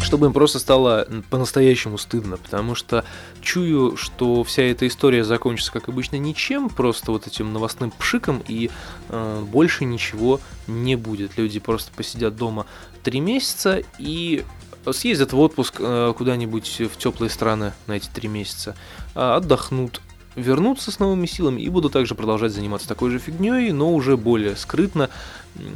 чтобы 0.00 0.26
им 0.26 0.32
просто 0.32 0.58
стало 0.58 1.06
по-настоящему 1.30 1.98
стыдно, 1.98 2.36
потому 2.36 2.74
что 2.74 3.04
чую, 3.40 3.96
что 3.96 4.44
вся 4.44 4.62
эта 4.62 4.86
история 4.86 5.24
закончится, 5.24 5.72
как 5.72 5.88
обычно, 5.88 6.16
ничем, 6.16 6.68
просто 6.68 7.12
вот 7.12 7.26
этим 7.26 7.52
новостным 7.52 7.90
пшиком, 7.90 8.42
и 8.46 8.70
э, 9.08 9.44
больше 9.50 9.84
ничего 9.84 10.40
не 10.66 10.96
будет. 10.96 11.36
Люди 11.36 11.60
просто 11.60 11.90
посидят 11.94 12.36
дома 12.36 12.66
три 13.02 13.20
месяца 13.20 13.82
и 13.98 14.44
съездят 14.92 15.32
в 15.32 15.38
отпуск 15.38 15.76
э, 15.78 16.14
куда-нибудь 16.16 16.80
в 16.92 16.96
теплые 16.96 17.30
страны 17.30 17.72
на 17.86 17.92
эти 17.92 18.08
три 18.08 18.28
месяца, 18.28 18.76
э, 19.14 19.20
отдохнут, 19.20 20.00
вернутся 20.40 20.90
с 20.90 20.98
новыми 20.98 21.26
силами 21.26 21.60
и 21.60 21.68
буду 21.68 21.90
также 21.90 22.14
продолжать 22.14 22.52
заниматься 22.52 22.88
такой 22.88 23.10
же 23.10 23.18
фигней, 23.18 23.72
но 23.72 23.92
уже 23.92 24.16
более 24.16 24.56
скрытно, 24.56 25.10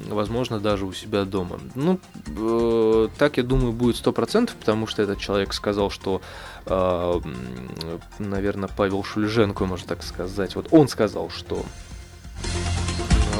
возможно, 0.08 0.60
даже 0.60 0.86
у 0.86 0.92
себя 0.92 1.24
дома. 1.24 1.60
Ну, 1.74 2.00
э, 2.26 3.08
так, 3.18 3.36
я 3.36 3.42
думаю, 3.42 3.72
будет 3.72 3.96
100%, 3.96 4.50
потому 4.58 4.86
что 4.86 5.02
этот 5.02 5.18
человек 5.18 5.52
сказал, 5.52 5.90
что, 5.90 6.20
э, 6.66 7.20
наверное, 8.18 8.68
Павел 8.74 9.04
Шульженко, 9.04 9.64
можно 9.66 9.86
так 9.86 10.02
сказать, 10.02 10.56
вот 10.56 10.68
он 10.70 10.88
сказал, 10.88 11.30
что 11.30 11.64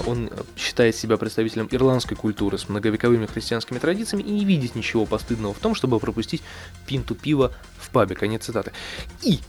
он 0.06 0.30
считает 0.56 0.96
себя 0.96 1.16
представителем 1.16 1.68
ирландской 1.70 2.14
культуры 2.14 2.58
с 2.58 2.68
многовековыми 2.68 3.26
христианскими 3.26 3.78
традициями 3.78 4.22
и 4.22 4.30
не 4.30 4.44
видит 4.44 4.74
ничего 4.74 5.06
постыдного 5.06 5.54
в 5.54 5.58
том, 5.58 5.74
чтобы 5.74 5.98
пропустить 6.00 6.42
пинту 6.86 7.14
пива 7.14 7.52
в 7.78 7.90
пабе. 7.90 8.14
Конец 8.14 8.44
цитаты. 8.44 8.72
И 9.22 9.40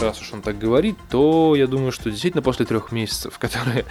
раз 0.00 0.20
уж 0.20 0.32
он 0.32 0.42
так 0.42 0.58
говорит, 0.58 0.96
то 1.10 1.54
я 1.56 1.66
думаю, 1.66 1.92
что 1.92 2.10
действительно 2.10 2.42
после 2.42 2.66
трех 2.66 2.92
месяцев, 2.92 3.38
которые 3.40 3.84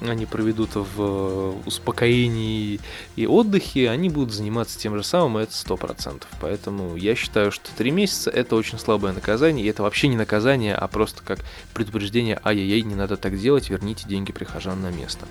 они 0.00 0.26
проведут 0.26 0.70
в 0.74 1.56
успокоении 1.66 2.80
и 3.16 3.26
отдыхе, 3.26 3.90
они 3.90 4.10
будут 4.10 4.32
заниматься 4.32 4.78
тем 4.78 4.96
же 4.96 5.02
самым, 5.02 5.38
и 5.38 5.42
это 5.44 5.54
сто 5.54 5.76
процентов. 5.76 6.28
Поэтому 6.40 6.96
я 6.96 7.14
считаю, 7.14 7.52
что 7.52 7.70
три 7.76 7.90
месяца 7.90 8.30
это 8.30 8.56
очень 8.56 8.78
слабое 8.78 9.12
наказание, 9.12 9.64
и 9.64 9.68
это 9.68 9.82
вообще 9.82 10.08
не 10.08 10.16
наказание, 10.16 10.74
а 10.74 10.88
просто 10.88 11.22
как 11.22 11.40
предупреждение, 11.72 12.40
ай-яй-яй, 12.44 12.82
не 12.82 12.94
надо 12.94 13.16
так 13.16 13.38
делать, 13.38 13.70
верните 13.70 14.06
деньги 14.08 14.32
прихожан 14.32 14.82
на 14.82 14.90
место. 14.90 15.26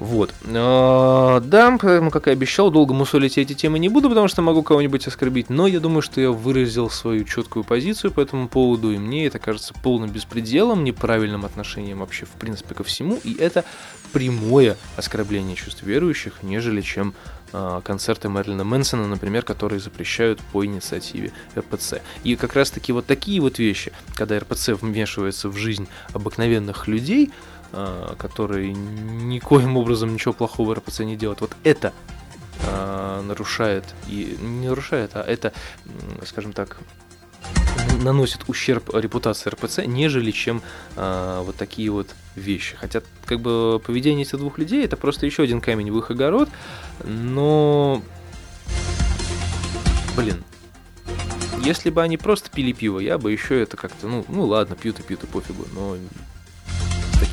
Вот. 0.00 0.34
А, 0.46 1.40
да, 1.40 1.76
поэтому, 1.80 2.10
как 2.10 2.26
и 2.26 2.30
обещал, 2.30 2.70
долго 2.70 2.92
мусолить 2.92 3.38
эти 3.38 3.52
темы 3.52 3.78
не 3.78 3.88
буду, 3.88 4.08
потому 4.08 4.28
что 4.28 4.42
могу 4.42 4.62
кого-нибудь 4.62 5.06
оскорбить, 5.06 5.50
но 5.50 5.66
я 5.66 5.80
думаю, 5.80 6.02
что 6.02 6.20
я 6.20 6.30
выразил 6.30 6.90
свою 6.90 7.24
четкую 7.24 7.64
позицию 7.64 8.10
по 8.10 8.20
этому 8.20 8.48
поводу, 8.48 8.90
и 8.90 8.98
мне 8.98 9.26
это 9.26 9.38
кажется 9.38 9.72
полным 9.82 10.10
беспределом, 10.10 10.84
неправильным 10.84 11.44
отношением 11.44 12.00
вообще, 12.00 12.26
в 12.26 12.30
принципе, 12.30 12.74
ко 12.74 12.82
всему, 12.82 13.18
и 13.22 13.34
это 13.34 13.64
прямое 14.12 14.76
оскорбление 14.96 15.56
чувств 15.56 15.82
верующих, 15.82 16.42
нежели 16.42 16.80
чем 16.80 17.14
э, 17.52 17.80
концерты 17.84 18.28
Мэрилина 18.28 18.64
Мэнсона, 18.64 19.06
например, 19.06 19.42
которые 19.42 19.80
запрещают 19.80 20.40
по 20.52 20.64
инициативе 20.64 21.32
РПЦ. 21.56 21.94
И 22.24 22.36
как 22.36 22.54
раз-таки 22.54 22.92
вот 22.92 23.06
такие 23.06 23.40
вот 23.40 23.58
вещи, 23.58 23.92
когда 24.14 24.38
РПЦ 24.38 24.70
вмешивается 24.70 25.48
в 25.48 25.56
жизнь 25.56 25.88
обыкновенных 26.12 26.88
людей, 26.88 27.30
а, 27.30 27.53
которые 28.18 28.72
никоим 28.72 29.76
образом 29.76 30.12
ничего 30.14 30.32
плохого 30.32 30.74
РПЦ 30.74 31.00
не 31.00 31.16
делают. 31.16 31.40
Вот 31.40 31.52
это 31.64 31.92
э, 32.62 33.22
нарушает, 33.26 33.84
и 34.08 34.36
не 34.40 34.68
нарушает, 34.68 35.12
а 35.14 35.22
это, 35.22 35.52
скажем 36.24 36.52
так, 36.52 36.78
наносит 38.02 38.48
ущерб 38.48 38.94
репутации 38.94 39.50
РПЦ, 39.50 39.80
нежели 39.86 40.30
чем 40.30 40.62
э, 40.96 41.42
вот 41.44 41.56
такие 41.56 41.90
вот 41.90 42.08
вещи. 42.36 42.76
Хотя, 42.76 43.02
как 43.24 43.40
бы, 43.40 43.80
поведение 43.84 44.24
этих 44.24 44.38
двух 44.38 44.58
людей 44.58 44.84
это 44.84 44.96
просто 44.96 45.26
еще 45.26 45.42
один 45.42 45.60
камень 45.60 45.90
в 45.90 45.98
их 45.98 46.10
огород, 46.10 46.48
но, 47.04 48.02
блин, 50.16 50.44
если 51.62 51.90
бы 51.90 52.02
они 52.02 52.16
просто 52.16 52.50
пили 52.50 52.72
пиво, 52.72 52.98
я 52.98 53.18
бы 53.18 53.32
еще 53.32 53.60
это 53.60 53.76
как-то, 53.76 54.06
ну, 54.06 54.24
ну 54.28 54.44
ладно, 54.44 54.76
пьют 54.76 55.00
и 55.00 55.02
пьют 55.02 55.24
и 55.24 55.26
пофигу, 55.26 55.66
но 55.74 55.96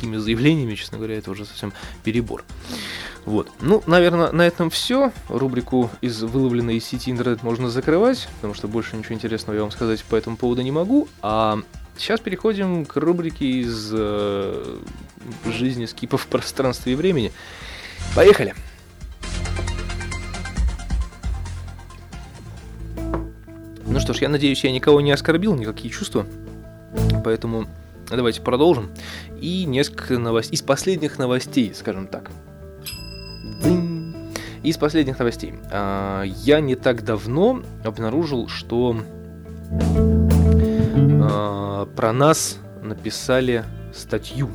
такими 0.02 0.16
заявлениями, 0.16 0.74
честно 0.74 0.98
говоря, 0.98 1.16
это 1.16 1.30
уже 1.30 1.44
совсем 1.44 1.72
перебор. 2.02 2.44
Вот. 3.24 3.48
Ну, 3.60 3.84
наверное, 3.86 4.32
на 4.32 4.42
этом 4.42 4.68
все. 4.68 5.12
Рубрику 5.28 5.90
из 6.00 6.20
выловленной 6.24 6.78
из 6.78 6.84
сети 6.84 7.12
интернет 7.12 7.44
можно 7.44 7.70
закрывать, 7.70 8.28
потому 8.36 8.54
что 8.54 8.66
больше 8.66 8.96
ничего 8.96 9.14
интересного 9.14 9.54
я 9.54 9.62
вам 9.62 9.70
сказать 9.70 10.02
по 10.02 10.16
этому 10.16 10.36
поводу 10.36 10.62
не 10.62 10.72
могу. 10.72 11.06
А 11.22 11.60
сейчас 11.96 12.18
переходим 12.18 12.84
к 12.84 12.96
рубрике 12.96 13.46
из 13.46 13.90
э, 13.92 14.78
жизни 15.46 15.86
скипов 15.86 16.22
в 16.22 16.26
пространстве 16.26 16.94
и 16.94 16.96
времени. 16.96 17.30
Поехали! 18.16 18.56
Ну 23.86 24.00
что 24.00 24.14
ж, 24.14 24.22
я 24.22 24.28
надеюсь, 24.28 24.64
я 24.64 24.72
никого 24.72 25.00
не 25.00 25.12
оскорбил, 25.12 25.54
никакие 25.54 25.94
чувства. 25.94 26.26
Поэтому 27.24 27.68
давайте 28.16 28.40
продолжим. 28.40 28.90
И 29.40 29.64
несколько 29.64 30.18
новостей, 30.18 30.54
из 30.54 30.62
последних 30.62 31.18
новостей, 31.18 31.72
скажем 31.74 32.06
так. 32.06 32.30
Из 34.62 34.76
последних 34.76 35.18
новостей. 35.18 35.54
А, 35.70 36.22
я 36.22 36.60
не 36.60 36.76
так 36.76 37.04
давно 37.04 37.62
обнаружил, 37.84 38.48
что 38.48 38.96
а, 41.20 41.86
про 41.86 42.12
нас 42.12 42.58
написали 42.82 43.64
статью. 43.92 44.50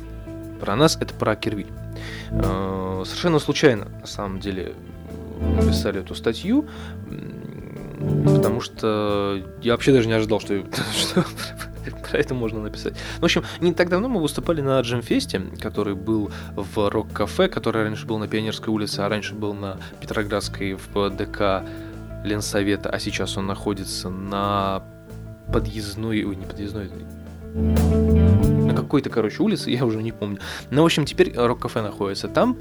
Про 0.60 0.76
нас 0.76 0.96
это 1.00 1.12
про 1.14 1.36
Кервиль. 1.36 1.70
А, 2.30 3.02
совершенно 3.04 3.38
случайно, 3.38 3.88
на 4.00 4.06
самом 4.06 4.40
деле, 4.40 4.74
написали 5.40 6.00
эту 6.00 6.14
статью, 6.14 6.66
потому 8.24 8.60
что 8.60 9.42
я 9.62 9.72
вообще 9.72 9.92
даже 9.92 10.08
не 10.08 10.14
ожидал, 10.14 10.40
что, 10.40 10.64
что 10.96 11.24
про 12.10 12.18
это 12.18 12.34
можно 12.34 12.60
написать. 12.60 12.94
В 13.18 13.24
общем, 13.24 13.44
не 13.60 13.72
так 13.72 13.88
давно 13.88 14.08
мы 14.08 14.20
выступали 14.20 14.60
на 14.60 14.80
Джемфесте, 14.80 15.40
который 15.60 15.94
был 15.94 16.30
в 16.54 16.88
Рок-кафе, 16.88 17.48
который 17.48 17.84
раньше 17.84 18.06
был 18.06 18.18
на 18.18 18.28
Пионерской 18.28 18.72
улице, 18.72 19.00
а 19.00 19.08
раньше 19.08 19.34
был 19.34 19.54
на 19.54 19.78
Петроградской 20.00 20.74
в 20.74 21.10
ДК 21.10 21.64
Ленсовета, 22.24 22.90
а 22.90 22.98
сейчас 22.98 23.36
он 23.36 23.46
находится 23.46 24.10
на 24.10 24.82
подъездной, 25.52 26.24
ой, 26.24 26.36
не 26.36 26.44
подъездной, 26.44 26.90
на 27.54 28.74
какой-то, 28.74 29.10
короче, 29.10 29.42
улице, 29.42 29.70
я 29.70 29.84
уже 29.84 30.02
не 30.02 30.12
помню. 30.12 30.38
Но, 30.70 30.82
в 30.82 30.84
общем, 30.84 31.04
теперь 31.04 31.32
Рок-кафе 31.34 31.82
находится 31.82 32.28
там, 32.28 32.56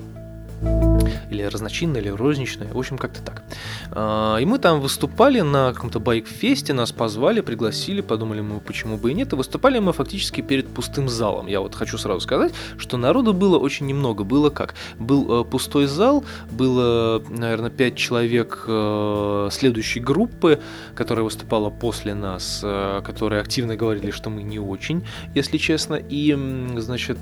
или 1.30 1.44
разночинная, 1.44 2.02
или 2.02 2.10
розничная, 2.10 2.72
в 2.74 2.78
общем, 2.78 2.98
как-то 2.98 3.22
так. 3.22 3.44
А, 3.92 4.38
и 4.38 4.46
мы 4.46 4.60
там 4.60 4.82
выступали 4.82 5.42
на 5.42 5.74
каком-то 5.74 6.00
байк-фесте, 6.00 6.74
нас 6.74 6.92
позвали, 6.92 7.42
пригласили, 7.42 8.02
подумали 8.02 8.42
мы, 8.42 8.60
почему 8.60 8.98
бы 8.98 9.12
и 9.12 9.14
нет, 9.14 9.34
и 9.34 9.36
выступали 9.36 9.80
мы 9.80 9.94
фактически 9.94 10.42
перед 10.42 10.68
пустым 10.68 11.10
залом. 11.10 11.48
Я 11.48 11.62
вот 11.62 11.76
хочу 11.76 11.98
сразу 11.98 12.22
сказать, 12.22 12.54
что 12.78 12.98
народу 12.98 13.34
было 13.34 13.58
очень 13.58 13.86
немного. 13.86 14.24
Было 14.24 14.50
как? 14.50 14.76
Был 15.00 15.42
э, 15.42 15.46
пустой 15.46 15.86
зал, 15.88 16.24
было, 16.52 17.24
наверное, 17.30 17.70
пять 17.70 17.96
человек 17.96 18.66
э, 18.68 19.50
следующей 19.52 20.00
группы, 20.00 20.60
которая 20.96 21.24
выступала 21.24 21.70
после 21.70 22.14
нас, 22.14 22.62
э, 22.64 23.02
которые 23.06 23.42
активно 23.42 23.76
говорили, 23.76 24.12
что 24.12 24.30
мы 24.30 24.44
не 24.44 24.60
очень, 24.60 25.06
если 25.36 25.58
честно, 25.58 25.96
и, 25.96 26.34
значит, 26.78 27.18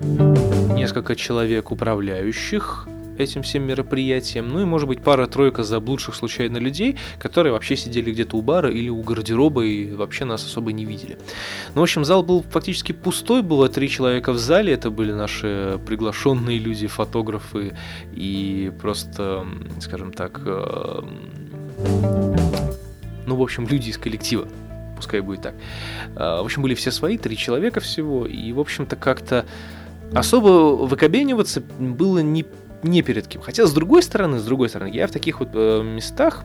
несколько 0.00 1.16
человек 1.16 1.70
управляющих 1.70 2.88
этим 3.18 3.42
всем 3.42 3.64
мероприятием, 3.64 4.48
ну 4.48 4.60
и, 4.60 4.64
может 4.64 4.88
быть, 4.88 5.02
пара-тройка 5.02 5.62
заблудших 5.62 6.14
случайно 6.14 6.58
людей, 6.58 6.96
которые 7.18 7.52
вообще 7.52 7.76
сидели 7.76 8.12
где-то 8.12 8.36
у 8.36 8.42
бара 8.42 8.70
или 8.70 8.88
у 8.88 9.02
гардероба 9.02 9.64
и 9.64 9.92
вообще 9.92 10.24
нас 10.24 10.44
особо 10.44 10.72
не 10.72 10.84
видели. 10.84 11.18
Ну, 11.74 11.80
в 11.80 11.82
общем, 11.82 12.04
зал 12.04 12.22
был 12.22 12.44
фактически 12.48 12.92
пустой, 12.92 13.42
было 13.42 13.68
три 13.68 13.88
человека 13.88 14.32
в 14.32 14.38
зале, 14.38 14.72
это 14.72 14.90
были 14.90 15.12
наши 15.12 15.80
приглашенные 15.86 16.58
люди, 16.58 16.86
фотографы 16.86 17.76
и 18.12 18.72
просто, 18.80 19.46
скажем 19.80 20.12
так, 20.12 20.40
э, 20.44 21.00
ну, 23.26 23.36
в 23.36 23.42
общем, 23.42 23.66
люди 23.66 23.90
из 23.90 23.98
коллектива, 23.98 24.46
пускай 24.96 25.20
будет 25.20 25.42
так. 25.42 25.54
Э, 26.14 26.40
в 26.40 26.44
общем, 26.44 26.62
были 26.62 26.74
все 26.74 26.90
свои, 26.90 27.18
три 27.18 27.36
человека 27.36 27.80
всего, 27.80 28.26
и, 28.26 28.52
в 28.52 28.60
общем-то, 28.60 28.96
как-то 28.96 29.44
особо 30.14 30.76
выкобениваться 30.76 31.62
было 31.78 32.18
не, 32.18 32.46
не 32.82 33.02
перед 33.02 33.26
кем. 33.26 33.42
Хотя, 33.42 33.66
с 33.66 33.72
другой 33.72 34.02
стороны, 34.02 34.38
с 34.38 34.44
другой 34.44 34.68
стороны, 34.68 34.90
я 34.92 35.06
в 35.06 35.10
таких 35.10 35.40
вот 35.40 35.50
э, 35.54 35.82
местах, 35.82 36.44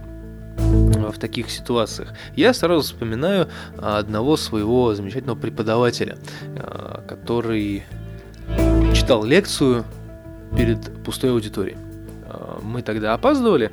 в 0.58 1.20
таких 1.20 1.50
ситуациях, 1.50 2.14
я 2.36 2.54
сразу 2.54 2.82
вспоминаю 2.84 3.50
одного 3.78 4.38
своего 4.38 4.94
замечательного 4.96 5.38
преподавателя, 5.38 6.18
э, 6.56 7.00
который 7.08 7.84
читал 8.94 9.24
лекцию 9.24 9.86
перед 10.56 11.04
пустой 11.04 11.32
аудиторией. 11.32 11.78
Э, 12.26 12.60
мы 12.62 12.82
тогда 12.82 13.14
опаздывали, 13.14 13.72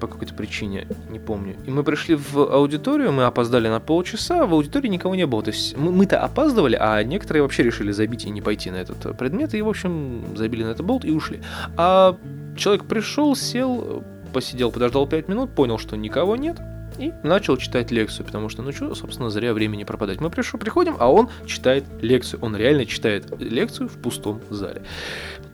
по 0.00 0.06
какой-то 0.06 0.34
причине, 0.34 0.86
не 1.08 1.18
помню. 1.18 1.56
И 1.66 1.70
мы 1.70 1.84
пришли 1.84 2.16
в 2.16 2.38
аудиторию, 2.38 3.12
мы 3.12 3.24
опоздали 3.24 3.68
на 3.68 3.80
полчаса, 3.80 4.46
в 4.46 4.54
аудитории 4.54 4.88
никого 4.88 5.14
не 5.14 5.26
было. 5.26 5.42
То 5.42 5.50
есть 5.50 5.76
мы-то 5.76 6.20
опаздывали, 6.20 6.76
а 6.80 7.02
некоторые 7.04 7.42
вообще 7.42 7.62
решили 7.62 7.92
забить 7.92 8.24
и 8.24 8.30
не 8.30 8.42
пойти 8.42 8.70
на 8.70 8.76
этот 8.76 9.16
предмет, 9.16 9.54
и, 9.54 9.62
в 9.62 9.68
общем, 9.68 10.24
забили 10.36 10.64
на 10.64 10.70
этот 10.70 10.84
болт 10.84 11.04
и 11.04 11.12
ушли. 11.12 11.40
А 11.76 12.16
человек 12.56 12.84
пришел, 12.86 13.36
сел, 13.36 14.02
посидел, 14.32 14.72
подождал 14.72 15.06
5 15.06 15.28
минут, 15.28 15.50
понял, 15.50 15.78
что 15.78 15.96
никого 15.96 16.36
нет, 16.36 16.58
и 16.98 17.12
начал 17.22 17.56
читать 17.56 17.90
лекцию, 17.90 18.26
потому 18.26 18.48
что, 18.48 18.62
ну 18.62 18.72
что, 18.72 18.94
собственно, 18.94 19.30
зря 19.30 19.54
времени 19.54 19.84
пропадать. 19.84 20.20
Мы 20.20 20.28
пришел, 20.28 20.60
приходим, 20.60 20.96
а 20.98 21.10
он 21.10 21.30
читает 21.46 21.84
лекцию. 22.02 22.40
Он 22.42 22.54
реально 22.56 22.84
читает 22.84 23.26
лекцию 23.40 23.88
в 23.88 23.96
пустом 23.98 24.40
зале. 24.50 24.82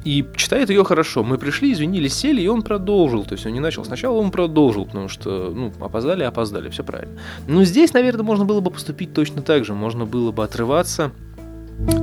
И 0.06 0.24
читает 0.36 0.70
ее 0.70 0.84
хорошо. 0.84 1.24
Мы 1.24 1.36
пришли, 1.36 1.72
извинились, 1.72 2.14
сели, 2.14 2.40
и 2.40 2.46
он 2.46 2.62
продолжил. 2.62 3.24
То 3.24 3.32
есть 3.32 3.44
он 3.44 3.52
не 3.52 3.58
начал 3.58 3.84
сначала, 3.84 4.16
он 4.18 4.30
продолжил, 4.30 4.84
потому 4.84 5.08
что, 5.08 5.50
ну, 5.52 5.72
опоздали, 5.80 6.22
опоздали, 6.22 6.68
все 6.68 6.84
правильно. 6.84 7.18
Но 7.48 7.64
здесь, 7.64 7.92
наверное, 7.92 8.22
можно 8.22 8.44
было 8.44 8.60
бы 8.60 8.70
поступить 8.70 9.12
точно 9.12 9.42
так 9.42 9.64
же. 9.64 9.74
Можно 9.74 10.06
было 10.06 10.30
бы 10.30 10.44
отрываться 10.44 11.10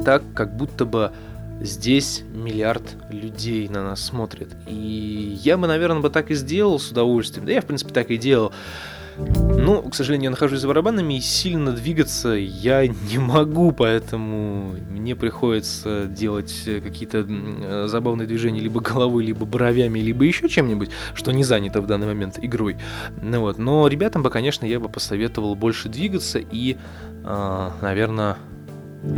так, 0.04 0.22
как 0.36 0.58
будто 0.58 0.84
бы 0.84 1.14
здесь 1.62 2.24
миллиард 2.34 2.84
людей 3.10 3.70
на 3.70 3.86
нас 3.86 4.02
смотрит. 4.02 4.50
И 4.68 5.40
я 5.42 5.58
бы, 5.58 5.68
наверное, 5.68 6.02
бы 6.02 6.10
так 6.10 6.30
и 6.30 6.36
сделал 6.36 6.80
с 6.80 6.92
удовольствием. 6.92 7.46
Да 7.46 7.54
я, 7.54 7.62
в 7.62 7.66
принципе, 7.66 7.94
так 7.94 8.12
и 8.12 8.18
делал. 8.18 8.52
Ну, 9.18 9.82
к 9.84 9.96
сожалению, 9.96 10.26
я 10.26 10.30
нахожусь 10.32 10.60
за 10.60 10.68
барабанами 10.68 11.16
и 11.16 11.22
сильно 11.22 11.72
двигаться 11.72 12.30
я 12.30 12.88
не 12.88 13.18
могу, 13.18 13.72
поэтому 13.72 14.76
мне 14.90 15.16
приходится 15.16 16.06
делать 16.06 16.54
какие-то 16.66 17.26
э, 17.28 17.88
забавные 17.88 18.28
движения 18.28 18.60
либо 18.60 18.82
головой, 18.82 19.26
либо 19.26 19.46
бровями, 19.46 20.00
либо 20.00 20.24
еще 20.26 20.50
чем-нибудь, 20.50 20.90
что 21.14 21.32
не 21.32 21.44
занято 21.44 21.82
в 21.82 21.88
данный 21.88 22.08
момент 22.08 22.40
игрой. 22.42 22.78
Ну, 23.22 23.40
вот. 23.42 23.58
Но 23.58 23.88
ребятам 23.88 24.24
бы, 24.24 24.30
конечно, 24.30 24.66
я 24.66 24.80
бы 24.80 24.90
посоветовал 24.90 25.56
больше 25.56 25.90
двигаться 25.90 26.40
и, 26.40 26.78
э, 27.24 27.70
наверное, 27.82 28.38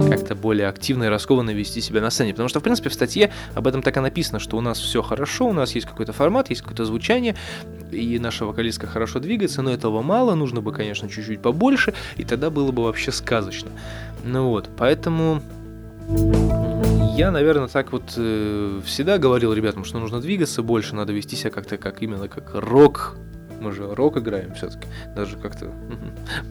как-то 0.10 0.36
более 0.36 0.68
активно 0.68 1.06
и 1.06 1.08
раскованно 1.08 1.52
вести 1.52 1.82
себя 1.82 2.02
на 2.02 2.10
сцене. 2.10 2.34
Потому 2.34 2.50
что, 2.50 2.60
в 2.60 2.64
принципе, 2.64 2.90
в 2.90 2.94
статье 2.94 3.32
об 3.54 3.68
этом 3.68 3.82
так 3.82 3.98
и 3.98 4.00
написано, 4.00 4.40
что 4.40 4.58
у 4.58 4.62
нас 4.62 4.80
все 4.80 5.02
хорошо, 5.02 5.48
у 5.48 5.54
нас 5.54 5.76
есть 5.76 5.88
какой-то 5.88 6.14
формат, 6.14 6.50
есть 6.50 6.62
какое-то 6.62 6.86
звучание, 6.86 7.36
и 7.92 8.20
наша 8.20 8.46
вокалистка 8.46 8.88
хорошо 8.88 9.20
двигается, 9.20 9.62
но 9.62 9.72
этого 9.72 10.02
мало, 10.02 10.36
нужно 10.36 10.62
бы, 10.62 10.72
конечно, 10.72 11.08
чуть-чуть 11.10 11.42
побольше, 11.42 11.94
и 12.18 12.24
тогда 12.24 12.50
было 12.50 12.72
бы 12.72 12.84
вообще 12.84 13.12
сказочно. 13.12 13.70
Ну 14.24 14.50
вот, 14.50 14.70
поэтому 14.76 15.42
я, 17.16 17.32
наверное, 17.32 17.68
так 17.68 17.92
вот 17.92 18.14
э, 18.18 18.82
всегда 18.86 19.18
говорил 19.18 19.54
ребятам, 19.54 19.86
что 19.86 20.00
нужно 20.00 20.20
двигаться 20.20 20.62
больше, 20.62 20.96
надо 20.96 21.14
вести 21.14 21.36
себя 21.36 21.52
как-то 21.52 21.78
как 21.78 22.02
именно 22.02 22.28
как 22.28 22.54
рок. 22.54 23.16
Мы 23.62 23.72
же 23.72 23.94
рок 23.96 24.18
играем 24.18 24.54
все-таки, 24.54 24.88
даже 25.16 25.38
как-то 25.38 25.72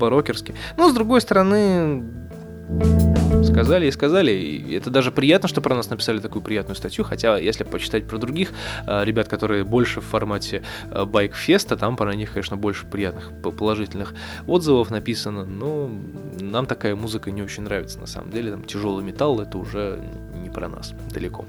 по-рокерски. 0.01 0.55
Но 0.77 0.89
с 0.89 0.95
другой 0.95 1.21
стороны, 1.21 2.03
Сказали 3.55 3.87
и 3.87 3.91
сказали. 3.93 4.33
И 4.33 4.75
это 4.75 4.91
даже 4.91 5.13
приятно, 5.13 5.49
что 5.49 5.61
про 5.61 5.77
нас 5.77 5.89
написали 5.89 6.19
такую 6.19 6.43
приятную 6.43 6.75
статью. 6.75 7.05
Хотя, 7.05 7.39
если 7.39 7.63
почитать 7.63 8.05
про 8.05 8.19
других 8.19 8.51
э, 8.85 9.05
ребят, 9.05 9.29
которые 9.29 9.63
больше 9.63 10.01
в 10.01 10.05
формате 10.05 10.65
э, 10.91 11.05
байкфеста, 11.05 11.77
там 11.77 11.97
про 11.97 12.13
них, 12.17 12.33
конечно, 12.33 12.57
больше 12.57 12.85
приятных 12.85 13.31
положительных 13.43 14.13
отзывов 14.49 14.91
написано. 14.91 15.45
Но 15.45 15.89
нам 16.41 16.67
такая 16.67 16.97
музыка 16.97 17.31
не 17.31 17.43
очень 17.43 17.63
нравится, 17.63 18.01
на 18.01 18.07
самом 18.07 18.33
деле. 18.33 18.51
Там 18.51 18.65
тяжелый 18.65 19.05
металл 19.05 19.41
это 19.41 19.57
уже 19.57 20.01
не 20.43 20.51
про 20.51 20.69
нас 20.69 20.93
далеко. 21.13 21.45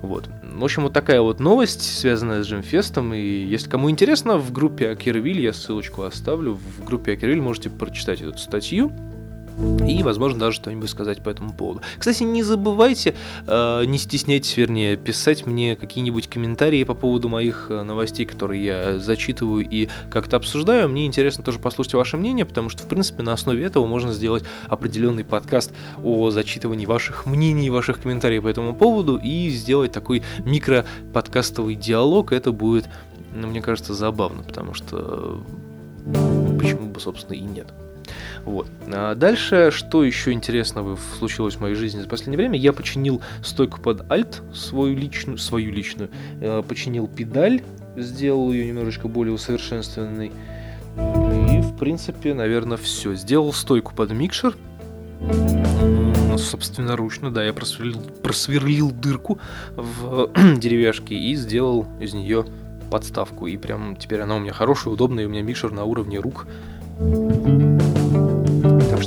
Вот. 0.00 0.28
В 0.42 0.64
общем, 0.64 0.84
вот 0.84 0.94
такая 0.94 1.20
вот 1.20 1.38
новость, 1.38 1.82
связанная 1.98 2.42
с 2.42 2.46
Джимфестом. 2.46 3.12
И 3.12 3.20
если 3.20 3.68
кому 3.68 3.90
интересно, 3.90 4.38
в 4.38 4.52
группе 4.52 4.88
Акервиль, 4.88 5.42
я 5.42 5.52
ссылочку 5.52 6.04
оставлю, 6.04 6.54
в 6.54 6.84
группе 6.84 7.12
Акервиль 7.12 7.42
можете 7.42 7.68
прочитать 7.68 8.22
эту 8.22 8.38
статью 8.38 8.90
и, 9.58 10.02
возможно, 10.02 10.38
даже 10.40 10.56
что-нибудь 10.56 10.90
сказать 10.90 11.22
по 11.22 11.30
этому 11.30 11.52
поводу. 11.52 11.80
Кстати, 11.98 12.22
не 12.22 12.42
забывайте, 12.42 13.14
э, 13.46 13.84
не 13.86 13.98
стесняйтесь, 13.98 14.56
вернее, 14.56 14.96
писать 14.96 15.46
мне 15.46 15.76
какие-нибудь 15.76 16.28
комментарии 16.28 16.84
по 16.84 16.94
поводу 16.94 17.28
моих 17.28 17.66
э, 17.70 17.82
новостей, 17.82 18.26
которые 18.26 18.64
я 18.64 18.98
зачитываю 18.98 19.66
и 19.68 19.88
как-то 20.10 20.36
обсуждаю. 20.36 20.88
Мне 20.88 21.06
интересно 21.06 21.42
тоже 21.42 21.58
послушать 21.58 21.94
ваше 21.94 22.16
мнение, 22.16 22.44
потому 22.44 22.68
что, 22.68 22.82
в 22.82 22.88
принципе, 22.88 23.22
на 23.22 23.32
основе 23.32 23.64
этого 23.64 23.86
можно 23.86 24.12
сделать 24.12 24.44
определенный 24.68 25.24
подкаст 25.24 25.72
о 26.02 26.30
зачитывании 26.30 26.86
ваших 26.86 27.26
мнений, 27.26 27.70
ваших 27.70 28.02
комментариев 28.02 28.42
по 28.42 28.48
этому 28.48 28.74
поводу 28.74 29.16
и 29.16 29.48
сделать 29.48 29.92
такой 29.92 30.22
микро-подкастовый 30.40 31.76
диалог. 31.76 32.32
Это 32.32 32.52
будет, 32.52 32.88
ну, 33.34 33.46
мне 33.46 33.62
кажется, 33.62 33.94
забавно, 33.94 34.42
потому 34.42 34.74
что 34.74 35.40
почему 36.58 36.88
бы, 36.88 37.00
собственно, 37.00 37.36
и 37.36 37.40
нет. 37.40 37.72
Вот. 38.46 38.68
А 38.86 39.16
дальше, 39.16 39.70
что 39.72 40.04
еще 40.04 40.30
интересного 40.30 40.96
случилось 41.18 41.56
в 41.56 41.60
моей 41.60 41.74
жизни 41.74 42.00
за 42.00 42.08
последнее 42.08 42.38
время? 42.38 42.56
Я 42.56 42.72
починил 42.72 43.20
стойку 43.42 43.80
под 43.80 44.02
Alt, 44.02 44.40
свою 44.54 44.96
личную, 44.96 45.36
свою 45.36 45.72
личную, 45.72 46.10
э, 46.40 46.62
починил 46.66 47.08
педаль, 47.08 47.62
сделал 47.96 48.52
ее 48.52 48.66
немножечко 48.66 49.08
более 49.08 49.34
усовершенствованной. 49.34 50.28
И, 50.28 51.60
в 51.60 51.76
принципе, 51.76 52.34
наверное, 52.34 52.76
все. 52.76 53.14
Сделал 53.14 53.52
стойку 53.52 53.94
под 53.94 54.12
микшер, 54.12 54.54
собственноручно, 56.38 57.32
да, 57.32 57.42
я 57.42 57.52
просверлил, 57.52 58.00
просверлил 58.22 58.92
дырку 58.92 59.40
в 59.74 60.30
деревяшке 60.58 61.16
и 61.16 61.34
сделал 61.34 61.86
из 61.98 62.14
нее 62.14 62.46
подставку. 62.92 63.48
И 63.48 63.56
прям 63.56 63.96
теперь 63.96 64.20
она 64.20 64.36
у 64.36 64.38
меня 64.38 64.52
хорошая, 64.52 64.94
удобная, 64.94 65.24
и 65.24 65.26
у 65.26 65.30
меня 65.30 65.42
микшер 65.42 65.72
на 65.72 65.82
уровне 65.82 66.20
рук. 66.20 66.46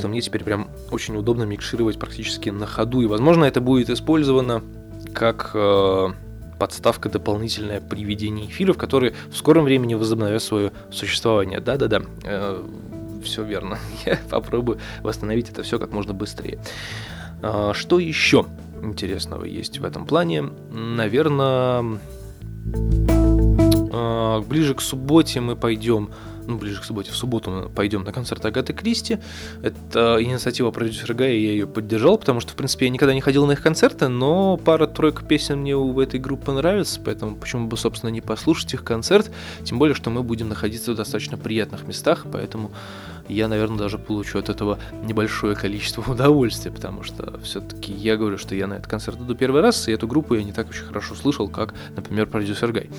Что 0.00 0.08
мне 0.08 0.22
теперь 0.22 0.44
прям 0.44 0.70
очень 0.90 1.14
удобно 1.14 1.42
микшировать 1.42 1.98
практически 1.98 2.48
на 2.48 2.64
ходу. 2.64 3.02
И, 3.02 3.06
возможно, 3.06 3.44
это 3.44 3.60
будет 3.60 3.90
использовано 3.90 4.62
как 5.12 5.50
э, 5.52 6.08
подставка 6.58 7.10
дополнительная 7.10 7.82
при 7.82 8.02
ведении 8.02 8.46
эфиров, 8.46 8.78
которые 8.78 9.12
в 9.30 9.36
скором 9.36 9.64
времени 9.64 9.92
возобновят 9.92 10.42
свое 10.42 10.72
существование. 10.90 11.60
Да-да-да, 11.60 12.00
э, 12.24 12.64
все 13.22 13.44
верно. 13.44 13.78
Я 14.06 14.18
попробую 14.30 14.78
восстановить 15.02 15.50
это 15.50 15.62
все 15.62 15.78
как 15.78 15.92
можно 15.92 16.14
быстрее. 16.14 16.58
Э, 17.42 17.72
что 17.74 17.98
еще 17.98 18.46
интересного 18.82 19.44
есть 19.44 19.80
в 19.80 19.84
этом 19.84 20.06
плане? 20.06 20.44
Наверное, 20.70 22.00
э, 23.92 24.40
ближе 24.48 24.74
к 24.74 24.80
субботе 24.80 25.40
мы 25.40 25.56
пойдем 25.56 26.08
ну, 26.50 26.58
ближе 26.58 26.80
к 26.80 26.84
субботе, 26.84 27.12
в 27.12 27.16
субботу 27.16 27.50
мы 27.50 27.68
пойдем 27.68 28.02
на 28.02 28.12
концерт 28.12 28.44
Агаты 28.44 28.72
Кристи. 28.72 29.18
Это 29.62 30.18
инициатива 30.20 30.70
продюсера 30.70 31.14
Гая, 31.14 31.32
я 31.32 31.52
ее 31.52 31.66
поддержал, 31.66 32.18
потому 32.18 32.40
что, 32.40 32.52
в 32.52 32.56
принципе, 32.56 32.86
я 32.86 32.90
никогда 32.90 33.14
не 33.14 33.20
ходил 33.20 33.46
на 33.46 33.52
их 33.52 33.62
концерты, 33.62 34.08
но 34.08 34.56
пара-тройка 34.56 35.24
песен 35.24 35.60
мне 35.60 35.76
у 35.76 36.00
этой 36.00 36.18
группы 36.18 36.52
нравится, 36.52 37.00
поэтому 37.04 37.36
почему 37.36 37.68
бы, 37.68 37.76
собственно, 37.76 38.10
не 38.10 38.20
послушать 38.20 38.74
их 38.74 38.84
концерт, 38.84 39.30
тем 39.64 39.78
более, 39.78 39.94
что 39.94 40.10
мы 40.10 40.22
будем 40.22 40.48
находиться 40.48 40.92
в 40.92 40.96
достаточно 40.96 41.36
приятных 41.36 41.86
местах, 41.86 42.26
поэтому 42.30 42.72
я, 43.30 43.48
наверное, 43.48 43.78
даже 43.78 43.98
получу 43.98 44.38
от 44.38 44.48
этого 44.48 44.78
небольшое 45.04 45.54
количество 45.54 46.02
удовольствия, 46.12 46.70
потому 46.70 47.02
что 47.02 47.38
все-таки 47.42 47.92
я 47.92 48.16
говорю, 48.16 48.38
что 48.38 48.54
я 48.54 48.66
на 48.66 48.74
этот 48.74 48.86
концерт 48.86 49.20
иду 49.20 49.34
первый 49.34 49.62
раз, 49.62 49.88
и 49.88 49.92
эту 49.92 50.06
группу 50.06 50.34
я 50.34 50.44
не 50.44 50.52
так 50.52 50.68
очень 50.68 50.84
хорошо 50.84 51.14
слышал, 51.14 51.48
как, 51.48 51.74
например, 51.96 52.26
продюсер 52.26 52.72
Гай. 52.72 52.90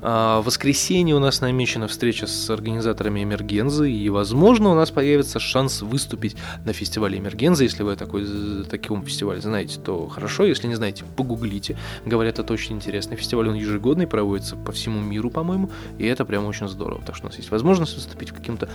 А, 0.00 0.40
в 0.40 0.46
воскресенье 0.46 1.14
у 1.14 1.18
нас 1.18 1.40
намечена 1.40 1.88
встреча 1.88 2.26
с 2.26 2.50
организаторами 2.50 3.22
Эмергензы, 3.22 3.90
и, 3.90 4.08
возможно, 4.08 4.70
у 4.70 4.74
нас 4.74 4.90
появится 4.90 5.38
шанс 5.38 5.82
выступить 5.82 6.36
на 6.64 6.72
фестивале 6.72 7.18
Эмергензы. 7.18 7.64
Если 7.64 7.82
вы 7.82 7.96
такой, 7.96 8.26
таком 8.64 9.04
фестивале 9.04 9.40
знаете, 9.40 9.80
то 9.80 10.08
хорошо, 10.08 10.44
если 10.44 10.66
не 10.66 10.74
знаете, 10.74 11.04
погуглите. 11.16 11.76
Говорят, 12.04 12.38
это 12.38 12.52
очень 12.52 12.76
интересный 12.76 13.16
фестиваль, 13.16 13.48
он 13.48 13.54
ежегодный, 13.54 14.06
проводится 14.06 14.56
по 14.56 14.72
всему 14.72 15.00
миру, 15.00 15.30
по-моему, 15.30 15.70
и 15.98 16.06
это 16.06 16.24
прям 16.24 16.46
очень 16.46 16.68
здорово. 16.68 17.02
Так 17.04 17.16
что 17.16 17.26
у 17.26 17.28
нас 17.28 17.38
есть 17.38 17.50
возможность 17.50 17.94
выступить 17.94 18.30
в 18.30 18.34
каким-то 18.34 18.68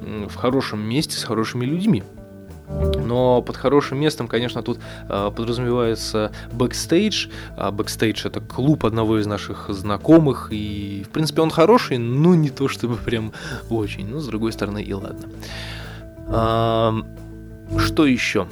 в 0.00 0.34
хорошем 0.34 0.61
хорошем 0.62 0.80
месте 0.88 1.18
с 1.18 1.24
хорошими 1.24 1.64
людьми. 1.64 2.04
Но 3.04 3.42
под 3.42 3.56
хорошим 3.56 3.98
местом, 3.98 4.28
конечно, 4.28 4.62
тут 4.62 4.78
э, 5.08 5.30
подразумевается 5.36 6.30
бэкстейдж. 6.52 7.26
А 7.56 7.72
бэкстейдж 7.72 8.26
это 8.26 8.40
клуб 8.40 8.86
одного 8.86 9.18
из 9.18 9.26
наших 9.26 9.66
знакомых. 9.68 10.48
И, 10.52 11.04
в 11.04 11.10
принципе, 11.10 11.42
он 11.42 11.50
хороший, 11.50 11.98
но 11.98 12.36
не 12.36 12.50
то 12.50 12.68
чтобы 12.68 12.96
прям 12.96 13.32
очень. 13.70 14.08
Но, 14.08 14.20
с 14.20 14.26
другой 14.26 14.52
стороны, 14.52 14.82
и 14.82 14.92
ладно. 14.94 15.28
А, 16.28 16.94
что 17.78 18.06
еще? 18.06 18.46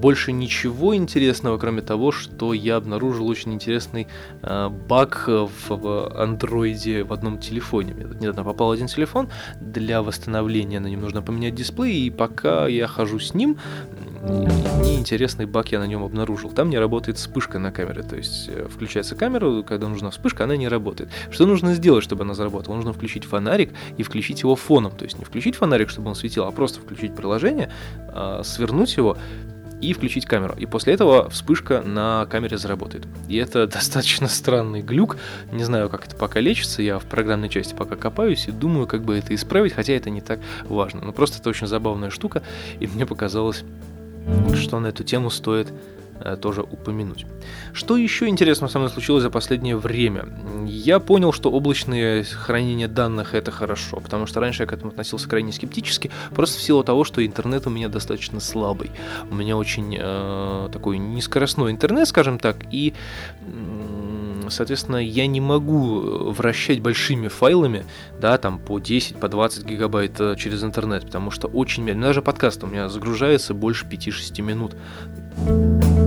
Больше 0.00 0.32
ничего 0.32 0.96
интересного, 0.96 1.58
кроме 1.58 1.82
того, 1.82 2.12
что 2.12 2.52
я 2.52 2.76
обнаружил 2.76 3.28
очень 3.28 3.52
интересный 3.52 4.06
э, 4.42 4.68
баг 4.68 5.28
в 5.28 6.20
андроиде 6.20 7.04
в 7.04 7.12
одном 7.12 7.38
телефоне. 7.38 7.94
Мне 7.94 8.04
недавно 8.04 8.44
попал 8.44 8.72
один 8.72 8.86
телефон, 8.86 9.28
для 9.60 10.02
восстановления 10.02 10.80
на 10.80 10.86
нем 10.86 11.00
нужно 11.00 11.22
поменять 11.22 11.54
дисплей, 11.54 12.06
и 12.06 12.10
пока 12.10 12.66
я 12.66 12.86
хожу 12.86 13.18
с 13.18 13.34
ним, 13.34 13.58
неинтересный 14.22 15.46
баг 15.46 15.68
я 15.72 15.78
на 15.78 15.86
нем 15.86 16.02
обнаружил. 16.02 16.50
Там 16.50 16.70
не 16.70 16.78
работает 16.78 17.18
вспышка 17.18 17.58
на 17.58 17.72
камере, 17.72 18.02
то 18.02 18.16
есть 18.16 18.48
э, 18.48 18.66
включается 18.68 19.14
камера, 19.14 19.62
когда 19.62 19.88
нужна 19.88 20.10
вспышка, 20.10 20.44
она 20.44 20.56
не 20.56 20.68
работает. 20.68 21.10
Что 21.30 21.46
нужно 21.46 21.74
сделать, 21.74 22.04
чтобы 22.04 22.24
она 22.24 22.34
заработала? 22.34 22.74
Нужно 22.76 22.92
включить 22.92 23.24
фонарик 23.24 23.72
и 23.96 24.02
включить 24.02 24.42
его 24.42 24.56
фоном, 24.56 24.92
то 24.92 25.04
есть 25.04 25.18
не 25.18 25.24
включить 25.24 25.56
фонарик, 25.56 25.90
чтобы 25.90 26.08
он 26.08 26.14
светил, 26.14 26.44
а 26.44 26.50
просто 26.52 26.80
включить 26.80 27.14
приложение, 27.14 27.70
а, 28.08 28.42
свернуть 28.44 28.96
его, 28.96 29.16
и 29.80 29.92
включить 29.92 30.26
камеру. 30.26 30.54
И 30.58 30.66
после 30.66 30.94
этого 30.94 31.28
вспышка 31.30 31.82
на 31.82 32.26
камере 32.26 32.58
заработает. 32.58 33.06
И 33.28 33.36
это 33.36 33.66
достаточно 33.68 34.28
странный 34.28 34.82
глюк. 34.82 35.16
Не 35.52 35.64
знаю, 35.64 35.88
как 35.88 36.06
это 36.06 36.16
пока 36.16 36.40
лечится. 36.40 36.82
Я 36.82 36.98
в 36.98 37.04
программной 37.04 37.48
части 37.48 37.74
пока 37.74 37.96
копаюсь 37.96 38.48
и 38.48 38.52
думаю, 38.52 38.86
как 38.86 39.02
бы 39.02 39.16
это 39.16 39.34
исправить, 39.34 39.72
хотя 39.72 39.92
это 39.92 40.10
не 40.10 40.20
так 40.20 40.40
важно. 40.64 41.00
Но 41.02 41.12
просто 41.12 41.38
это 41.38 41.50
очень 41.50 41.66
забавная 41.66 42.10
штука, 42.10 42.42
и 42.78 42.86
мне 42.86 43.06
показалось, 43.06 43.64
что 44.54 44.80
на 44.80 44.88
эту 44.88 45.04
тему 45.04 45.30
стоит 45.30 45.72
тоже 46.40 46.62
упомянуть. 46.62 47.26
Что 47.72 47.96
еще 47.96 48.28
интересного 48.28 48.70
со 48.70 48.78
мной 48.78 48.90
случилось 48.90 49.22
за 49.22 49.30
последнее 49.30 49.76
время? 49.76 50.28
Я 50.66 51.00
понял, 51.00 51.32
что 51.32 51.50
облачное 51.50 52.24
хранение 52.24 52.88
данных 52.88 53.34
это 53.34 53.50
хорошо, 53.50 54.00
потому 54.00 54.26
что 54.26 54.40
раньше 54.40 54.62
я 54.62 54.66
к 54.66 54.72
этому 54.72 54.90
относился 54.90 55.28
крайне 55.28 55.52
скептически, 55.52 56.10
просто 56.34 56.58
в 56.58 56.62
силу 56.62 56.84
того, 56.84 57.04
что 57.04 57.24
интернет 57.24 57.66
у 57.66 57.70
меня 57.70 57.88
достаточно 57.88 58.40
слабый. 58.40 58.90
У 59.30 59.34
меня 59.34 59.56
очень 59.56 59.96
э, 59.98 60.68
такой 60.72 60.98
нескоростной 60.98 61.70
интернет, 61.70 62.08
скажем 62.08 62.38
так, 62.38 62.56
и 62.70 62.94
соответственно, 64.50 64.96
я 64.96 65.26
не 65.26 65.40
могу 65.40 66.30
вращать 66.32 66.80
большими 66.80 67.28
файлами, 67.28 67.84
да, 68.20 68.36
там 68.38 68.58
по 68.58 68.78
10, 68.78 69.16
по 69.16 69.28
20 69.28 69.64
гигабайт 69.64 70.20
э, 70.20 70.34
через 70.36 70.62
интернет, 70.62 71.06
потому 71.06 71.30
что 71.30 71.48
очень 71.48 71.84
медленно. 71.84 72.08
Даже 72.08 72.22
подкаст 72.22 72.62
у 72.64 72.66
меня 72.66 72.88
загружается 72.88 73.54
больше 73.54 73.86
5-6 73.86 74.42
минут. 74.42 74.76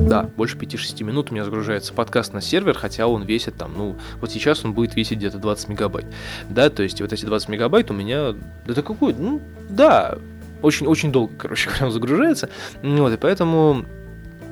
Да, 0.08 0.30
больше 0.38 0.58
5-6 0.58 1.04
минут 1.04 1.32
у 1.32 1.34
меня 1.34 1.46
загружается 1.46 1.94
подкаст 1.94 2.34
на 2.34 2.42
сервер, 2.42 2.78
хотя 2.78 3.08
он 3.08 3.24
весит 3.24 3.56
там, 3.56 3.74
ну, 3.76 3.96
вот 4.22 4.32
сейчас 4.32 4.64
он 4.66 4.74
будет 4.74 4.96
весить 4.96 5.18
где-то 5.18 5.38
20 5.38 5.70
мегабайт. 5.70 6.06
Да, 6.50 6.70
то 6.70 6.84
есть 6.84 7.02
вот 7.02 7.14
эти 7.14 7.26
20 7.26 7.50
мегабайт 7.50 7.90
у 7.92 7.94
меня, 7.94 8.36
да 8.66 8.82
какой, 8.82 9.14
ну, 9.14 9.42
да, 9.70 10.18
очень-очень 10.62 11.12
долго, 11.12 11.34
короче 11.38 11.70
говоря, 11.76 11.92
загружается. 11.92 12.50
Вот, 12.82 13.14
и 13.14 13.18
поэтому 13.18 13.86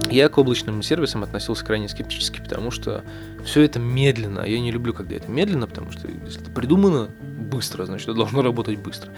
я 0.10 0.30
к 0.30 0.38
облачным 0.38 0.82
сервисам 0.84 1.24
относился 1.24 1.66
крайне 1.66 1.88
скептически, 1.88 2.42
потому 2.42 2.72
что 2.72 3.04
все 3.44 3.62
это 3.62 3.80
медленно. 3.80 4.42
Я 4.42 4.60
не 4.60 4.72
люблю, 4.72 4.94
когда 4.94 5.16
это 5.16 5.30
медленно, 5.30 5.68
потому 5.68 5.92
что 5.92 6.08
если 6.26 6.42
это 6.42 6.52
придумано 6.52 7.10
быстро, 7.52 7.86
значит, 7.86 8.08
это 8.08 8.18
должно 8.18 8.42
работать 8.42 8.80
быстро. 8.80 9.12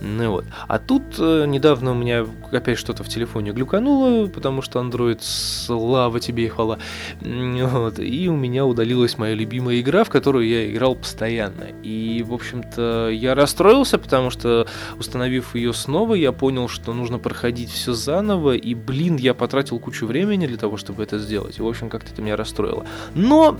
Ну, 0.00 0.30
вот. 0.30 0.44
А 0.66 0.78
тут 0.78 1.02
э, 1.18 1.44
недавно 1.46 1.92
у 1.92 1.94
меня 1.94 2.26
опять 2.50 2.78
что-то 2.78 3.04
в 3.04 3.08
телефоне 3.08 3.52
глюкануло, 3.52 4.26
потому 4.26 4.62
что 4.62 4.80
Android, 4.80 5.18
слава 5.20 6.18
тебе 6.20 6.46
и 6.46 6.48
хвала. 6.48 6.78
Вот. 7.20 7.98
И 7.98 8.28
у 8.28 8.36
меня 8.36 8.66
удалилась 8.66 9.18
моя 9.18 9.34
любимая 9.34 9.80
игра, 9.80 10.04
в 10.04 10.10
которую 10.10 10.48
я 10.48 10.70
играл 10.70 10.94
постоянно. 10.94 11.66
И, 11.82 12.24
в 12.26 12.32
общем-то, 12.32 13.10
я 13.10 13.34
расстроился, 13.34 13.98
потому 13.98 14.30
что, 14.30 14.66
установив 14.98 15.54
ее 15.54 15.72
снова, 15.72 16.14
я 16.14 16.32
понял, 16.32 16.68
что 16.68 16.92
нужно 16.92 17.18
проходить 17.18 17.70
все 17.70 17.92
заново, 17.92 18.56
и, 18.56 18.74
блин, 18.74 19.16
я 19.16 19.34
потратил 19.34 19.78
кучу 19.78 20.06
времени 20.06 20.15
для 20.24 20.56
того, 20.56 20.76
чтобы 20.76 21.02
это 21.02 21.18
сделать. 21.18 21.58
И, 21.58 21.62
в 21.62 21.66
общем, 21.66 21.88
как-то 21.88 22.12
это 22.12 22.22
меня 22.22 22.36
расстроило. 22.36 22.86
Но 23.14 23.58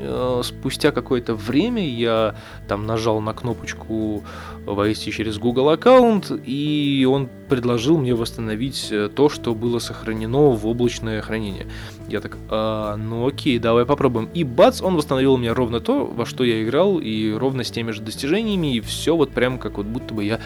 Э, 0.00 0.42
спустя 0.44 0.92
какое-то 0.92 1.34
время 1.34 1.86
я 1.86 2.34
там 2.68 2.86
нажал 2.86 3.20
на 3.20 3.34
кнопочку 3.34 4.22
войти 4.64 5.10
через 5.10 5.38
Google 5.38 5.70
аккаунт, 5.70 6.30
и 6.44 7.06
он 7.10 7.28
предложил 7.48 7.98
мне 7.98 8.14
восстановить 8.14 8.88
э, 8.90 9.08
то, 9.14 9.28
что 9.28 9.54
было 9.54 9.78
сохранено 9.78 10.50
в 10.50 10.66
облачное 10.66 11.20
хранение. 11.20 11.66
Я 12.08 12.20
так, 12.20 12.36
а, 12.48 12.96
ну 12.96 13.26
окей, 13.26 13.58
давай 13.58 13.84
попробуем. 13.84 14.28
И 14.34 14.44
бац, 14.44 14.80
он 14.80 14.96
восстановил 14.96 15.36
мне 15.36 15.52
ровно 15.52 15.80
то, 15.80 16.06
во 16.06 16.26
что 16.26 16.44
я 16.44 16.62
играл, 16.62 16.98
и 16.98 17.32
ровно 17.32 17.64
с 17.64 17.70
теми 17.70 17.90
же 17.90 18.00
достижениями, 18.00 18.76
и 18.76 18.80
все 18.80 19.16
вот 19.16 19.30
прям 19.30 19.58
как 19.58 19.78
вот 19.78 19.86
будто 19.86 20.14
бы 20.14 20.24
я 20.24 20.40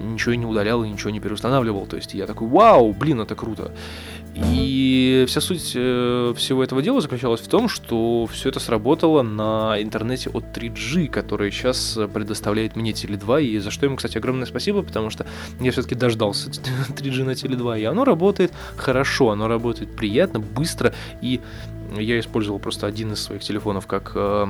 ничего 0.00 0.34
не 0.34 0.46
удалял 0.46 0.84
и 0.84 0.88
ничего 0.88 1.10
не 1.10 1.20
переустанавливал. 1.20 1.86
То 1.86 1.96
есть 1.96 2.14
я 2.14 2.26
такой, 2.26 2.48
вау, 2.48 2.92
блин, 2.92 3.20
это 3.20 3.34
круто. 3.34 3.72
И 4.36 5.24
вся 5.28 5.40
суть 5.40 5.72
э, 5.76 6.34
всего 6.36 6.64
этого 6.64 6.82
дела 6.82 7.00
заключалась 7.00 7.40
в 7.40 7.48
том, 7.48 7.68
что 7.68 8.26
все 8.26 8.48
это 8.48 8.58
сработало 8.58 9.22
на 9.22 9.76
интернете 9.80 10.28
от 10.30 10.44
3G, 10.56 11.08
который 11.08 11.52
сейчас 11.52 11.98
предоставляет 12.12 12.74
мне 12.74 12.90
Теле2, 12.90 13.44
и 13.44 13.58
за 13.58 13.70
что 13.70 13.86
ему, 13.86 13.96
кстати, 13.96 14.18
огромное 14.18 14.46
спасибо, 14.46 14.82
потому 14.82 15.10
что 15.10 15.24
я 15.60 15.70
все-таки 15.70 15.94
дождался 15.94 16.50
3G 16.88 17.24
на 17.24 17.30
Теле2, 17.30 17.80
и 17.80 17.84
оно 17.84 18.04
работает 18.04 18.52
хорошо, 18.76 19.30
оно 19.30 19.46
работает 19.46 19.94
приятно, 19.94 20.40
быстро, 20.40 20.92
и 21.20 21.40
я 21.96 22.18
использовал 22.18 22.58
просто 22.58 22.86
один 22.88 23.12
из 23.12 23.20
своих 23.20 23.42
телефонов 23.42 23.86
как 23.86 24.12
э, 24.16 24.46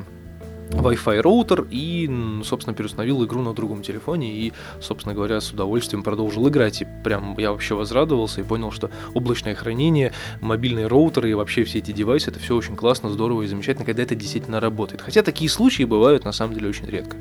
Wi-Fi 0.71 1.21
роутер 1.21 1.67
и, 1.71 2.11
собственно, 2.45 2.75
переустановил 2.75 3.25
игру 3.25 3.43
на 3.43 3.53
другом 3.53 3.83
телефоне 3.83 4.33
и, 4.33 4.53
собственно 4.81 5.15
говоря, 5.15 5.41
с 5.41 5.51
удовольствием 5.51 6.03
продолжил 6.03 6.49
играть. 6.49 6.83
И 6.83 6.87
прям 7.05 7.37
я 7.39 7.53
вообще 7.53 7.75
возрадовался 7.75 8.41
и 8.41 8.45
понял, 8.45 8.71
что 8.71 8.91
облачное 9.15 9.55
хранение, 9.55 10.13
мобильные 10.41 10.87
роутеры 10.87 11.31
и 11.31 11.35
вообще 11.35 11.65
все 11.65 11.79
эти 11.79 11.93
девайсы, 11.93 12.31
это 12.31 12.41
все 12.41 12.57
очень 12.57 12.77
классно, 12.77 13.11
здорово 13.11 13.43
и 13.43 13.47
замечательно, 13.47 13.85
когда 13.85 14.03
это 14.03 14.15
действительно 14.15 14.61
работает. 14.61 15.03
Хотя 15.03 15.23
такие 15.23 15.51
случаи 15.51 15.85
бывают 15.85 16.25
на 16.25 16.33
самом 16.33 16.55
деле 16.55 16.69
очень 16.69 16.87
редко. 16.87 17.17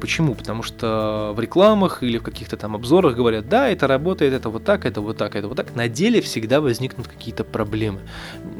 Почему? 0.00 0.34
Потому 0.34 0.62
что 0.62 1.32
в 1.34 1.40
рекламах 1.40 2.02
или 2.02 2.18
в 2.18 2.22
каких-то 2.22 2.56
там 2.56 2.76
обзорах 2.76 3.16
говорят, 3.16 3.48
да, 3.48 3.68
это 3.68 3.86
работает, 3.86 4.32
это 4.34 4.50
вот 4.50 4.64
так, 4.64 4.84
это 4.86 5.00
вот 5.00 5.16
так, 5.16 5.34
это 5.34 5.48
вот 5.48 5.56
так. 5.56 5.74
На 5.74 5.88
деле 5.88 6.20
всегда 6.20 6.60
возникнут 6.60 7.08
какие-то 7.08 7.42
проблемы. 7.42 8.00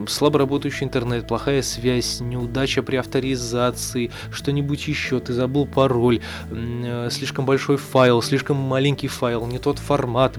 Слабо 0.09 0.38
работающий 0.38 0.85
интернет, 0.85 1.29
плохая 1.29 1.62
связь, 1.62 2.21
неудача 2.21 2.83
при 2.83 2.97
авторизации, 3.18 4.11
что-нибудь 4.31 4.87
еще, 4.88 5.20
ты 5.20 5.33
забыл 5.33 5.66
пароль, 5.66 6.20
э, 6.50 7.09
слишком 7.11 7.44
большой 7.44 7.76
файл, 7.76 8.22
слишком 8.22 8.57
маленький 8.57 9.09
файл, 9.09 9.46
не 9.46 9.59
тот 9.59 9.78
формат, 9.78 10.38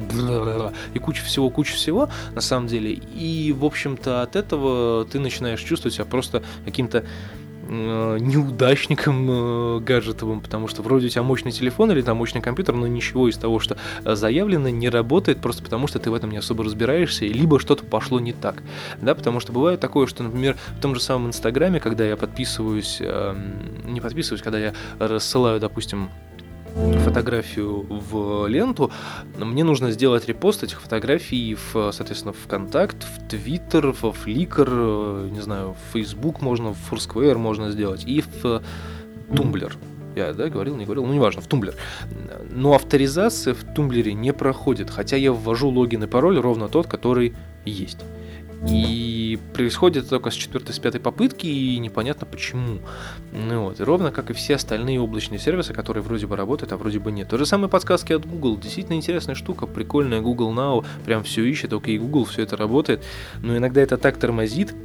и 0.93 0.99
куча 0.99 1.23
всего, 1.23 1.49
куча 1.49 1.73
всего, 1.73 2.09
на 2.33 2.41
самом 2.41 2.67
деле. 2.67 2.93
И, 2.93 3.53
в 3.57 3.65
общем-то, 3.65 4.21
от 4.21 4.35
этого 4.35 5.05
ты 5.05 5.19
начинаешь 5.19 5.61
чувствовать 5.61 5.95
себя 5.95 6.05
просто 6.05 6.41
каким-то 6.65 7.03
Э, 7.71 8.17
неудачником 8.19 9.27
э, 9.29 9.79
гаджетовым, 9.81 10.41
потому 10.41 10.67
что 10.67 10.81
вроде 10.81 11.05
у 11.05 11.09
тебя 11.09 11.21
мощный 11.21 11.51
телефон 11.51 11.91
или 11.91 12.01
там 12.01 12.17
мощный 12.17 12.41
компьютер, 12.41 12.73
но 12.73 12.87
ничего 12.87 13.29
из 13.29 13.37
того, 13.37 13.59
что 13.59 13.77
заявлено, 14.03 14.69
не 14.69 14.89
работает 14.89 15.39
просто 15.39 15.61
потому, 15.61 15.85
что 15.85 15.99
ты 15.99 16.09
в 16.09 16.15
этом 16.15 16.31
не 16.31 16.37
особо 16.37 16.63
разбираешься, 16.63 17.25
либо 17.25 17.59
что-то 17.59 17.85
пошло 17.85 18.19
не 18.19 18.33
так, 18.33 18.63
да, 19.01 19.13
потому 19.13 19.39
что 19.39 19.51
бывает 19.51 19.79
такое, 19.79 20.07
что, 20.07 20.23
например, 20.23 20.57
в 20.79 20.81
том 20.81 20.95
же 20.95 21.01
самом 21.01 21.27
Инстаграме, 21.27 21.79
когда 21.79 22.05
я 22.05 22.17
подписываюсь, 22.17 22.97
э, 23.01 23.35
не 23.85 24.01
подписываюсь, 24.01 24.41
когда 24.41 24.57
я 24.57 24.73
рассылаю, 24.97 25.59
допустим, 25.59 26.09
фотографию 27.03 27.85
в 27.89 28.47
ленту, 28.47 28.91
мне 29.37 29.63
нужно 29.63 29.91
сделать 29.91 30.27
репост 30.27 30.63
этих 30.63 30.81
фотографий 30.81 31.55
в, 31.55 31.91
соответственно, 31.91 32.33
в 32.33 32.47
Контакт, 32.47 33.03
в 33.03 33.27
Твиттер, 33.27 33.91
в 33.91 34.03
Flickr, 34.03 35.29
не 35.31 35.41
знаю, 35.41 35.75
в 35.75 35.93
Facebook 35.93 36.41
можно, 36.41 36.73
в 36.73 36.91
Foursquare 36.91 37.37
можно 37.37 37.71
сделать 37.71 38.03
и 38.05 38.21
в 38.21 38.61
Tumblr. 39.35 39.75
Я, 40.15 40.33
да, 40.33 40.49
говорил, 40.49 40.75
не 40.75 40.85
говорил, 40.85 41.05
ну 41.05 41.13
неважно, 41.13 41.41
в 41.41 41.47
Tumblr. 41.47 41.75
Но 42.49 42.73
авторизация 42.73 43.53
в 43.53 43.63
Tumblr 43.73 44.08
е 44.08 44.13
не 44.13 44.33
проходит, 44.33 44.89
хотя 44.89 45.15
я 45.17 45.31
ввожу 45.31 45.69
логин 45.69 46.03
и 46.03 46.07
пароль 46.07 46.39
ровно 46.39 46.67
тот, 46.67 46.87
который 46.87 47.35
есть. 47.63 47.99
И 48.67 49.39
происходит 49.53 50.03
это 50.03 50.09
только 50.09 50.31
с 50.31 50.33
четвертой, 50.33 50.75
с 50.75 50.79
пятой 50.79 50.99
попытки, 50.99 51.47
и 51.47 51.79
непонятно 51.79 52.27
почему. 52.27 52.79
Ну 53.31 53.65
вот, 53.65 53.79
и 53.79 53.83
ровно 53.83 54.11
как 54.11 54.29
и 54.31 54.33
все 54.33 54.55
остальные 54.55 54.99
облачные 54.99 55.39
сервисы, 55.39 55.73
которые 55.73 56.03
вроде 56.03 56.27
бы 56.27 56.35
работают, 56.35 56.73
а 56.73 56.77
вроде 56.77 56.99
бы 56.99 57.11
нет. 57.11 57.29
То 57.29 57.37
же 57.37 57.45
самое 57.45 57.69
подсказки 57.69 58.11
от 58.11 58.25
Google. 58.25 58.57
Действительно 58.57 58.95
интересная 58.95 59.35
штука, 59.35 59.65
прикольная. 59.65 60.19
Google 60.19 60.53
Now 60.53 60.85
прям 61.05 61.23
все 61.23 61.43
ищет, 61.45 61.71
окей, 61.71 61.97
Google, 61.97 62.25
все 62.25 62.43
это 62.43 62.57
работает. 62.57 63.03
Но 63.41 63.55
иногда 63.55 63.81
это 63.81 63.97
так 63.97 64.17
тормозит, 64.17 64.75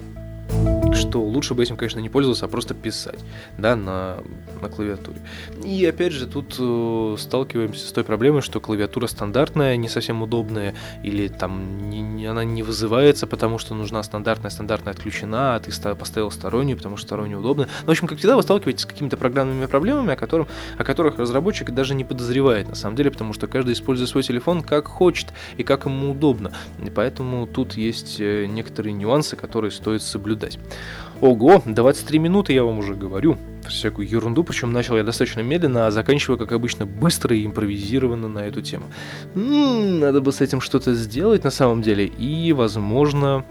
что 1.09 1.23
лучше 1.23 1.55
бы 1.55 1.63
этим, 1.63 1.77
конечно, 1.77 2.01
не 2.01 2.09
пользоваться, 2.09 2.47
а 2.47 2.49
просто 2.49 2.75
писать, 2.75 3.21
да, 3.59 3.77
на, 3.77 4.19
на 4.61 4.69
клавиатуре. 4.69 5.19
И 5.63 5.85
опять 5.87 6.13
же, 6.13 6.27
тут 6.27 6.57
э, 6.59 7.17
сталкиваемся 7.19 7.87
с 7.87 7.93
той 7.93 8.05
проблемой, 8.05 8.43
что 8.43 8.61
клавиатура 8.61 9.07
стандартная, 9.07 9.77
не 9.77 9.89
совсем 9.89 10.23
удобная, 10.23 10.75
или 11.03 11.29
там 11.29 11.91
не, 11.91 12.01
не, 12.01 12.27
она 12.27 12.45
не 12.45 12.63
вызывается, 12.63 13.27
потому 13.27 13.59
что 13.59 13.75
нужна 13.75 14.03
стандартная, 14.03 14.51
стандартная 14.51 14.93
отключена, 14.95 15.57
а 15.57 15.61
ты 15.61 15.71
поставил 15.95 16.31
стороннюю, 16.31 16.77
потому 16.77 16.97
что 16.97 17.07
сторонняя 17.07 17.39
удобная. 17.39 17.69
Ну, 17.83 17.87
в 17.87 17.91
общем, 17.91 18.07
как 18.07 18.19
всегда, 18.19 18.37
вы 18.37 18.43
сталкиваетесь 18.43 18.83
с 18.83 18.87
какими-то 18.87 19.17
программными 19.17 19.67
проблемами, 19.67 20.13
о, 20.13 20.17
котором, 20.17 20.49
о 20.79 20.85
которых 20.85 21.19
разработчик 21.19 21.71
даже 21.71 21.95
не 21.95 22.05
подозревает, 22.05 22.69
на 22.69 22.75
самом 22.75 22.97
деле, 22.97 23.11
потому 23.11 23.33
что 23.33 23.47
каждый 23.47 23.75
использует 23.75 24.09
свой 24.09 24.23
телефон 24.23 24.63
как 24.63 24.89
хочет 24.89 25.33
и 25.57 25.63
как 25.63 25.85
ему 25.85 26.13
удобно. 26.13 26.53
И 26.85 26.91
поэтому 26.91 27.47
тут 27.47 27.75
есть 27.75 28.21
э, 28.21 28.47
некоторые 28.47 28.93
нюансы, 28.95 29.37
которые 29.37 29.71
стоит 29.71 30.03
соблюдать. 30.03 30.59
Ого, 31.25 31.63
23 31.65 32.19
минуты 32.19 32.53
я 32.53 32.65
вам 32.65 32.81
уже 32.81 32.95
говорю. 32.95 33.39
Всякую 33.67 34.07
ерунду, 34.07 34.45
причем 34.45 34.75
начал 34.75 34.99
я 34.99 35.03
достаточно 35.03 35.41
медленно, 35.41 35.87
а 35.87 35.91
заканчиваю, 35.91 36.39
как 36.39 36.53
обычно, 36.53 36.85
быстро 36.85 37.35
и 37.35 37.47
импровизированно 37.47 38.29
на 38.29 38.41
эту 38.41 38.61
тему. 38.61 38.85
М-м, 39.35 40.01
надо 40.01 40.21
бы 40.21 40.33
с 40.33 40.43
этим 40.43 40.61
что-то 40.61 40.93
сделать 40.93 41.43
на 41.43 41.51
самом 41.51 41.81
деле, 41.81 42.05
и, 42.05 42.53
возможно, 42.53 43.47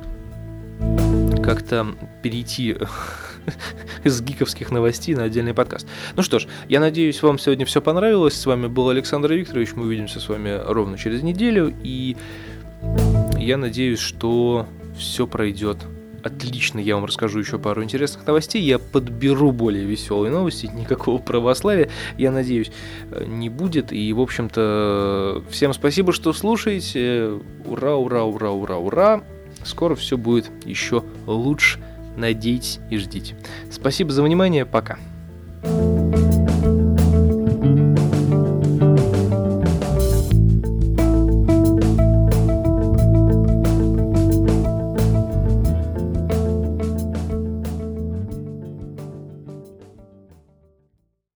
как-то 1.42 1.88
перейти 2.22 2.78
из 4.04 4.22
гиковских 4.22 4.70
новостей 4.70 5.16
на 5.16 5.24
отдельный 5.24 5.56
подкаст. 5.56 5.88
Ну 6.16 6.22
что 6.22 6.38
ж, 6.38 6.48
я 6.70 6.80
надеюсь, 6.80 7.24
вам 7.24 7.40
сегодня 7.40 7.66
все 7.66 7.82
понравилось. 7.82 8.36
С 8.36 8.46
вами 8.46 8.68
был 8.68 8.90
Александр 8.90 9.34
Викторович. 9.34 9.74
Мы 9.74 9.86
увидимся 9.86 10.20
с 10.20 10.30
вами 10.30 10.62
ровно 10.64 10.96
через 10.96 11.24
неделю. 11.24 11.74
И 11.82 12.18
я 13.40 13.58
надеюсь, 13.58 13.98
что 13.98 14.68
все 14.96 15.26
пройдет 15.26 15.80
отлично, 16.24 16.80
я 16.80 16.96
вам 16.96 17.06
расскажу 17.06 17.40
еще 17.40 17.60
пару 17.60 17.84
интересных 17.84 18.26
новостей, 18.26 18.62
я 18.62 18.80
подберу 18.80 19.52
более 19.52 19.86
веселые 19.86 20.32
новости, 20.32 20.68
никакого 20.68 21.18
православия, 21.20 21.90
я 22.18 22.32
надеюсь, 22.32 22.72
э, 23.12 23.26
не 23.28 23.50
будет. 23.50 23.92
И, 23.92 24.12
в 24.14 24.22
общем-то, 24.22 25.44
всем 25.50 25.74
спасибо, 25.74 26.14
что 26.14 26.34
слушаете. 26.34 27.40
Ура, 27.66 27.96
ура, 27.96 28.24
ура, 28.24 28.52
ура, 28.52 28.78
ура. 28.78 29.24
Скоро 29.64 29.96
все 29.96 30.18
будет 30.18 30.50
еще 30.66 31.04
лучше. 31.26 31.80
Надейтесь 32.18 32.80
и 32.90 32.98
ждите. 32.98 33.36
Спасибо 33.72 34.12
за 34.12 34.24
внимание, 34.24 34.66
пока. 34.66 34.98